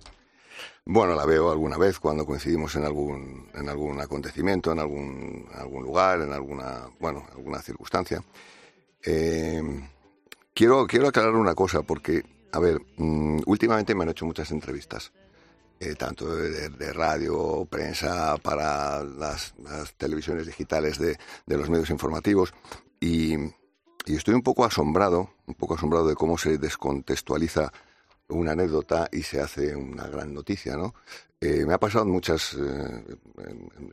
Bueno, 0.85 1.15
la 1.15 1.25
veo 1.25 1.51
alguna 1.51 1.77
vez 1.77 1.99
cuando 1.99 2.25
coincidimos 2.25 2.75
en 2.75 2.83
algún, 2.85 3.49
en 3.53 3.69
algún 3.69 4.01
acontecimiento, 4.01 4.71
en 4.71 4.79
algún, 4.79 5.47
algún 5.53 5.83
lugar, 5.83 6.21
en 6.21 6.33
alguna, 6.33 6.87
bueno, 6.99 7.23
alguna 7.35 7.59
circunstancia. 7.59 8.21
Eh, 9.03 9.61
quiero, 10.53 10.85
quiero 10.87 11.07
aclarar 11.07 11.35
una 11.35 11.55
cosa, 11.55 11.81
porque, 11.81 12.23
a 12.51 12.59
ver, 12.59 12.79
mm, 12.97 13.41
últimamente 13.45 13.95
me 13.95 14.03
han 14.03 14.09
hecho 14.09 14.25
muchas 14.25 14.51
entrevistas, 14.51 15.11
eh, 15.79 15.95
tanto 15.95 16.35
de, 16.35 16.93
radio, 16.93 17.65
prensa, 17.69 18.37
para 18.37 19.03
las, 19.03 19.53
televisiones 19.97 20.45
digitales 20.45 20.99
de, 20.99 21.17
de 21.45 21.57
los 21.57 21.69
medios 21.69 21.89
informativos, 21.89 22.53
y, 22.99 23.35
estoy 24.05 24.33
un 24.33 24.43
poco 24.43 24.65
asombrado, 24.65 25.33
un 25.45 25.55
poco 25.55 25.75
asombrado 25.75 26.07
de 26.07 26.15
cómo 26.15 26.37
se 26.37 26.57
descontextualiza 26.57 27.71
una 28.29 28.53
anécdota 28.53 29.07
y 29.11 29.23
se 29.23 29.41
hace 29.41 29.75
una 29.75 30.07
gran 30.07 30.33
noticia, 30.33 30.75
¿no? 30.75 30.93
Eh, 31.39 31.65
me 31.65 31.73
ha 31.73 31.79
pasado 31.79 32.05
en 32.05 32.11
muchas, 32.11 32.53
eh, 32.53 33.17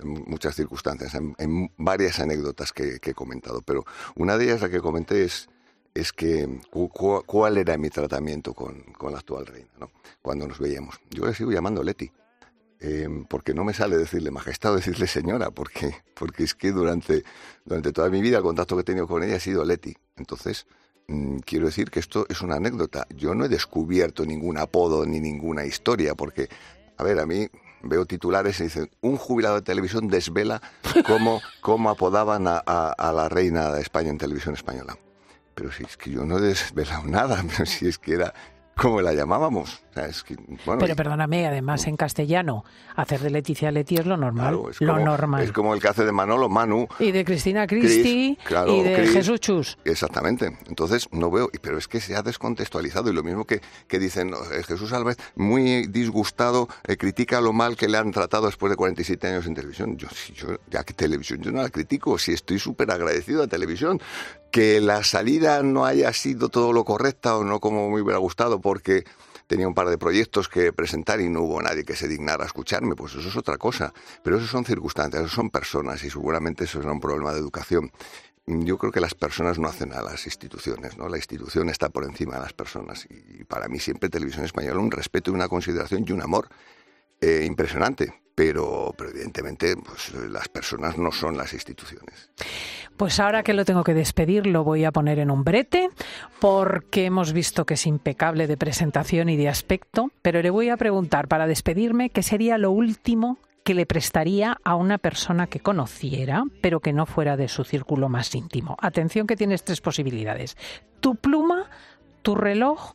muchas 0.04 0.54
circunstancias, 0.54 1.14
en, 1.14 1.72
varias 1.78 2.20
anécdotas 2.20 2.72
que 2.72 3.00
he 3.02 3.14
comentado, 3.14 3.62
pero 3.62 3.84
una 4.16 4.36
de 4.36 4.44
ellas, 4.44 4.60
la 4.60 4.68
que 4.68 4.80
comenté, 4.80 5.24
es, 5.24 5.48
es 5.98 6.12
que 6.12 6.60
cu- 6.70 6.88
cu- 6.88 7.22
cuál 7.26 7.58
era 7.58 7.76
mi 7.78 7.90
tratamiento 7.90 8.54
con, 8.54 8.82
con 8.96 9.12
la 9.12 9.18
actual 9.18 9.46
reina, 9.46 9.70
¿no? 9.80 9.90
Cuando 10.22 10.46
nos 10.46 10.58
veíamos. 10.58 11.00
Yo 11.10 11.26
le 11.26 11.34
sigo 11.34 11.50
llamando 11.50 11.82
Leti, 11.82 12.10
eh, 12.80 13.08
porque 13.28 13.54
no 13.54 13.64
me 13.64 13.74
sale 13.74 13.96
decirle 13.96 14.30
majestad 14.30 14.72
o 14.72 14.76
decirle 14.76 15.06
señora, 15.06 15.50
porque, 15.50 15.94
porque 16.14 16.44
es 16.44 16.54
que 16.54 16.70
durante, 16.72 17.24
durante 17.64 17.92
toda 17.92 18.08
mi 18.10 18.20
vida 18.20 18.36
el 18.38 18.42
contacto 18.42 18.76
que 18.76 18.82
he 18.82 18.84
tenido 18.84 19.06
con 19.08 19.22
ella 19.22 19.36
ha 19.36 19.40
sido 19.40 19.64
Leti. 19.64 19.96
Entonces, 20.16 20.66
mm, 21.08 21.38
quiero 21.38 21.66
decir 21.66 21.90
que 21.90 22.00
esto 22.00 22.26
es 22.28 22.40
una 22.42 22.56
anécdota. 22.56 23.06
Yo 23.16 23.34
no 23.34 23.44
he 23.44 23.48
descubierto 23.48 24.24
ningún 24.24 24.58
apodo 24.58 25.04
ni 25.06 25.20
ninguna 25.20 25.64
historia, 25.64 26.14
porque, 26.14 26.48
a 26.96 27.02
ver, 27.04 27.18
a 27.18 27.26
mí 27.26 27.48
veo 27.82 28.06
titulares 28.06 28.58
y 28.60 28.64
dicen, 28.64 28.90
un 29.00 29.16
jubilado 29.16 29.56
de 29.56 29.62
televisión 29.62 30.08
desvela 30.08 30.60
cómo, 31.06 31.40
cómo 31.60 31.90
apodaban 31.90 32.44
a 32.46 33.12
la 33.14 33.28
reina 33.28 33.72
de 33.72 33.80
España 33.80 34.10
en 34.10 34.18
televisión 34.18 34.54
española. 34.54 34.96
Pero 35.58 35.72
si 35.72 35.82
es 35.82 35.96
que 35.96 36.10
yo 36.10 36.24
no 36.24 36.38
he 36.38 36.40
desvelado 36.40 37.04
nada, 37.04 37.42
pero 37.56 37.66
si 37.66 37.88
es 37.88 37.98
que 37.98 38.14
era 38.14 38.32
como 38.76 39.00
la 39.02 39.12
llamábamos. 39.12 39.82
O 39.90 39.94
sea, 39.94 40.06
es 40.06 40.22
que, 40.22 40.36
bueno, 40.64 40.78
Pero 40.78 40.94
perdóname, 40.94 41.44
además 41.48 41.84
en 41.88 41.96
castellano, 41.96 42.64
hacer 42.94 43.18
de 43.18 43.30
Leticia 43.30 43.72
Leti 43.72 43.96
es 43.96 44.06
lo 44.06 44.16
normal. 44.16 44.50
claro, 44.54 44.70
es 44.70 44.80
lo 44.80 44.92
como- 44.92 45.04
normal. 45.04 45.42
Es 45.42 45.50
como 45.50 45.74
el 45.74 45.80
que 45.80 45.88
hace 45.88 46.04
de 46.04 46.12
Manolo 46.12 46.48
Manu, 46.48 46.86
Y 47.00 47.10
de 47.10 47.24
Cristina 47.24 47.66
Cris, 47.66 47.82
Cristi 47.86 48.38
claro, 48.44 48.72
y 48.72 48.84
de. 48.84 49.08
Jesús 49.08 49.40
Chus. 49.40 49.76
Exactamente. 49.84 50.56
Entonces, 50.68 51.08
no 51.10 51.28
veo, 51.28 51.50
pero 51.60 51.76
es 51.76 51.88
que 51.88 52.00
se 52.00 52.14
ha 52.14 52.22
descontextualizado 52.22 53.10
y 53.10 53.14
lo 53.14 53.24
mismo 53.24 53.44
que, 53.46 53.60
que 53.88 53.98
dicen 53.98 54.28
eh, 54.52 54.62
Jesús 54.62 54.92
Álvarez, 54.92 55.16
muy 55.34 55.88
disgustado, 55.88 56.68
eh, 56.86 56.96
critica 56.96 57.40
lo 57.40 57.52
mal 57.52 57.76
que 57.76 57.88
le 57.88 57.98
han 57.98 58.12
tratado 58.12 58.46
después 58.46 58.70
de 58.70 58.76
47 58.76 59.26
años 59.26 59.46
en 59.48 59.54
televisión. 59.56 59.96
Yo, 59.96 60.06
si 60.10 60.34
yo 60.34 60.56
ya 60.70 60.84
que 60.84 60.94
televisión, 60.94 61.40
yo 61.42 61.50
no 61.50 61.62
la 61.62 61.70
critico, 61.70 62.16
si 62.16 62.32
estoy 62.32 62.60
súper 62.60 62.92
agradecido 62.92 63.42
a 63.42 63.48
televisión. 63.48 64.00
Que 64.50 64.80
la 64.80 65.04
salida 65.04 65.62
no 65.62 65.84
haya 65.84 66.12
sido 66.12 66.48
todo 66.48 66.72
lo 66.72 66.84
correcta 66.84 67.36
o 67.36 67.44
no 67.44 67.60
como 67.60 67.90
me 67.90 68.00
hubiera 68.00 68.18
gustado 68.18 68.60
porque 68.60 69.04
tenía 69.48 69.66
un 69.66 69.74
par 69.74 69.88
de 69.88 69.98
proyectos 69.98 70.48
que 70.48 70.72
presentar 70.72 71.20
y 71.20 71.28
no 71.28 71.42
hubo 71.42 71.60
nadie 71.60 71.84
que 71.84 71.96
se 71.96 72.06
dignara 72.06 72.44
a 72.44 72.46
escucharme, 72.46 72.94
pues 72.94 73.14
eso 73.14 73.28
es 73.28 73.36
otra 73.36 73.56
cosa. 73.56 73.92
Pero 74.22 74.36
eso 74.36 74.46
son 74.46 74.64
circunstancias, 74.64 75.24
eso 75.24 75.34
son 75.34 75.50
personas 75.50 76.04
y 76.04 76.10
seguramente 76.10 76.64
eso 76.64 76.80
será 76.80 76.92
un 76.92 77.00
problema 77.00 77.32
de 77.32 77.40
educación. 77.40 77.90
Yo 78.46 78.78
creo 78.78 78.92
que 78.92 79.00
las 79.00 79.14
personas 79.14 79.58
no 79.58 79.68
hacen 79.68 79.92
a 79.92 80.02
las 80.02 80.24
instituciones, 80.26 80.96
¿no? 80.96 81.08
La 81.08 81.18
institución 81.18 81.68
está 81.68 81.90
por 81.90 82.04
encima 82.04 82.36
de 82.36 82.42
las 82.42 82.52
personas 82.54 83.06
y 83.10 83.44
para 83.44 83.68
mí 83.68 83.78
siempre 83.78 84.08
Televisión 84.08 84.44
Española 84.44 84.80
un 84.80 84.90
respeto 84.90 85.32
una 85.32 85.48
consideración 85.48 86.04
y 86.06 86.12
un 86.12 86.22
amor 86.22 86.48
eh, 87.20 87.44
impresionante. 87.46 88.14
Pero, 88.34 88.94
evidentemente 89.00 89.74
pues, 89.76 90.14
las 90.30 90.48
personas 90.48 90.96
no 90.96 91.10
son 91.10 91.36
las 91.36 91.52
instituciones. 91.54 92.30
Pues 92.96 93.18
ahora 93.18 93.42
que 93.42 93.52
lo 93.52 93.64
tengo 93.64 93.82
que 93.82 93.94
despedir, 93.94 94.46
lo 94.46 94.62
voy 94.62 94.84
a 94.84 94.92
poner 94.92 95.18
en 95.18 95.32
un 95.32 95.42
brete, 95.42 95.88
porque 96.38 97.06
hemos 97.06 97.32
visto 97.32 97.66
que 97.66 97.74
es 97.74 97.84
impecable 97.84 98.46
de 98.46 98.56
presentación 98.56 99.28
y 99.28 99.36
de 99.36 99.48
aspecto, 99.48 100.12
pero 100.22 100.40
le 100.40 100.50
voy 100.50 100.68
a 100.68 100.76
preguntar 100.76 101.26
para 101.26 101.48
despedirme 101.48 102.10
qué 102.10 102.22
sería 102.22 102.58
lo 102.58 102.70
último 102.70 103.38
que 103.64 103.74
le 103.74 103.86
prestaría 103.86 104.56
a 104.62 104.76
una 104.76 104.98
persona 104.98 105.48
que 105.48 105.58
conociera, 105.58 106.44
pero 106.60 106.78
que 106.78 106.92
no 106.92 107.06
fuera 107.06 107.36
de 107.36 107.48
su 107.48 107.64
círculo 107.64 108.08
más 108.08 108.32
íntimo. 108.36 108.76
Atención 108.80 109.26
que 109.26 109.36
tienes 109.36 109.64
tres 109.64 109.80
posibilidades. 109.80 110.56
Tu 111.00 111.16
pluma, 111.16 111.68
tu 112.22 112.36
reloj 112.36 112.94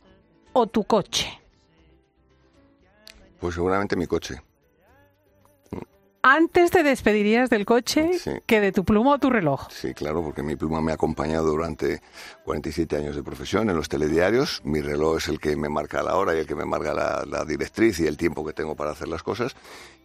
o 0.54 0.66
tu 0.66 0.84
coche? 0.84 1.43
Pues 3.44 3.56
seguramente 3.56 3.94
mi 3.94 4.06
coche. 4.06 4.40
Antes 6.22 6.70
te 6.70 6.82
despedirías 6.82 7.50
del 7.50 7.66
coche 7.66 8.12
que 8.46 8.58
de 8.62 8.72
tu 8.72 8.86
pluma 8.86 9.16
o 9.16 9.18
tu 9.18 9.28
reloj. 9.28 9.68
Sí, 9.70 9.92
claro, 9.92 10.22
porque 10.22 10.42
mi 10.42 10.56
pluma 10.56 10.80
me 10.80 10.92
ha 10.92 10.94
acompañado 10.94 11.48
durante 11.48 12.00
47 12.44 12.96
años 12.96 13.16
de 13.16 13.22
profesión 13.22 13.68
en 13.68 13.76
los 13.76 13.90
telediarios. 13.90 14.62
Mi 14.64 14.80
reloj 14.80 15.18
es 15.18 15.28
el 15.28 15.40
que 15.40 15.56
me 15.56 15.68
marca 15.68 16.02
la 16.02 16.16
hora 16.16 16.34
y 16.34 16.38
el 16.38 16.46
que 16.46 16.54
me 16.54 16.64
marca 16.64 16.94
la, 16.94 17.26
la 17.26 17.44
directriz 17.44 18.00
y 18.00 18.06
el 18.06 18.16
tiempo 18.16 18.46
que 18.46 18.54
tengo 18.54 18.76
para 18.76 18.92
hacer 18.92 19.08
las 19.08 19.22
cosas. 19.22 19.54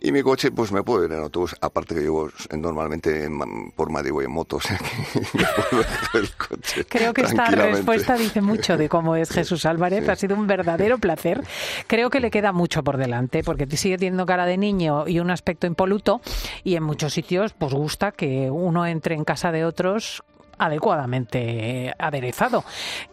Y 0.02 0.14
mi 0.14 0.22
coche, 0.24 0.52
pues 0.52 0.72
me 0.72 0.82
puedo 0.82 1.04
ir 1.06 1.12
en 1.12 1.20
autobús, 1.20 1.56
aparte 1.60 1.93
que 1.93 2.02
llevo 2.02 2.30
normalmente 2.58 3.26
en- 3.26 3.72
por 3.76 3.89
Madrid 3.91 4.12
voy 4.14 4.26
en 4.26 4.32
moto, 4.32 4.56
o 4.58 4.62
sea 4.62 4.78
que 4.78 5.20
me 5.38 5.45
puedo 5.70 5.84
dejar 5.84 6.22
el 6.22 6.32
coche. 6.32 6.86
Creo 6.89 7.14
que 7.14 7.22
esta 7.24 7.45
respuesta 7.52 8.16
dice 8.16 8.41
mucho 8.41 8.78
de 8.78 8.88
cómo 8.88 9.16
es 9.18 9.30
Jesús 9.30 9.66
Álvarez. 9.66 10.08
Ha 10.08 10.16
sido 10.16 10.36
un 10.38 10.47
verdadero 10.47 11.00
placer. 11.00 11.43
Creo 11.88 12.10
que 12.10 12.22
le 12.22 12.32
queda 12.32 12.54
mucho 12.54 12.84
por 12.84 12.95
delante 12.97 13.43
porque 13.43 13.68
sigue 13.76 13.97
teniendo 13.97 14.26
cara 14.26 14.45
de 14.45 14.58
niño 14.58 15.06
y 15.08 15.20
un 15.20 15.32
aspecto 15.32 15.68
impoluto 15.68 16.22
y 16.64 16.76
en 16.76 16.84
muchos 16.84 17.14
sitios 17.14 17.54
pues 17.54 17.74
gusta 17.74 18.12
que 18.14 18.50
uno 18.50 18.86
entre 18.86 19.16
en 19.16 19.26
casa 19.26 19.52
de 19.52 19.66
otros 19.66 20.24
adecuadamente 20.60 21.93
aderezado. 21.97 22.64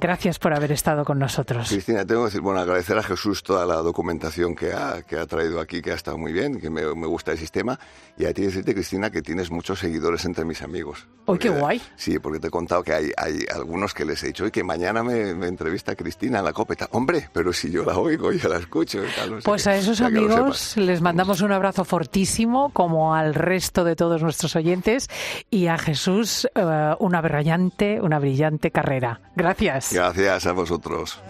Gracias 0.00 0.38
por 0.38 0.52
haber 0.54 0.72
estado 0.72 1.04
con 1.04 1.18
nosotros. 1.18 1.68
Cristina, 1.68 2.04
tengo 2.04 2.22
que 2.22 2.26
decir, 2.26 2.40
bueno, 2.40 2.60
agradecer 2.60 2.98
a 2.98 3.02
Jesús 3.02 3.42
toda 3.42 3.64
la 3.66 3.76
documentación 3.76 4.54
que 4.54 4.72
ha, 4.72 5.02
que 5.02 5.18
ha 5.18 5.26
traído 5.26 5.60
aquí, 5.60 5.80
que 5.80 5.92
ha 5.92 5.94
estado 5.94 6.18
muy 6.18 6.32
bien, 6.32 6.60
que 6.60 6.70
me, 6.70 6.82
me 6.94 7.06
gusta 7.06 7.32
el 7.32 7.38
sistema. 7.38 7.78
Y 8.18 8.24
a 8.26 8.32
ti 8.34 8.42
decirte, 8.42 8.74
Cristina, 8.74 9.10
que 9.10 9.22
tienes 9.22 9.50
muchos 9.50 9.78
seguidores 9.78 10.24
entre 10.24 10.44
mis 10.44 10.62
amigos. 10.62 11.06
¡Uy, 11.26 11.38
qué 11.38 11.48
guay! 11.50 11.80
Sí, 11.96 12.18
porque 12.18 12.38
te 12.40 12.48
he 12.48 12.50
contado 12.50 12.82
que 12.82 12.92
hay, 12.92 13.10
hay 13.16 13.40
algunos 13.54 13.92
que 13.94 14.04
les 14.04 14.22
he 14.22 14.28
dicho, 14.28 14.46
y 14.46 14.50
que 14.50 14.62
mañana 14.64 15.02
me, 15.02 15.34
me 15.34 15.46
entrevista 15.48 15.94
Cristina 15.96 16.38
en 16.40 16.44
la 16.44 16.52
copeta. 16.52 16.88
Hombre, 16.92 17.28
pero 17.32 17.52
si 17.52 17.70
yo 17.70 17.84
la 17.84 17.98
oigo, 17.98 18.32
yo 18.32 18.48
la 18.48 18.56
escucho 18.58 19.00
tal. 19.16 19.30
no 19.32 19.36
sé 19.40 19.44
Pues 19.44 19.64
qué. 19.64 19.70
a 19.70 19.76
esos 19.76 20.00
amigos 20.00 20.76
les 20.76 21.00
mandamos 21.00 21.40
un 21.42 21.52
abrazo 21.52 21.84
fortísimo, 21.84 22.70
como 22.72 23.14
al 23.14 23.34
resto 23.34 23.84
de 23.84 23.96
todos 23.96 24.22
nuestros 24.22 24.56
oyentes, 24.56 25.08
y 25.50 25.66
a 25.66 25.78
Jesús 25.78 26.48
eh, 26.54 26.94
una 27.00 27.20
brillante, 27.36 28.00
una 28.00 28.18
brillante 28.18 28.70
carrera. 28.70 29.20
Gracias. 29.34 29.92
Gracias 29.92 30.46
a 30.46 30.52
vosotros. 30.52 31.20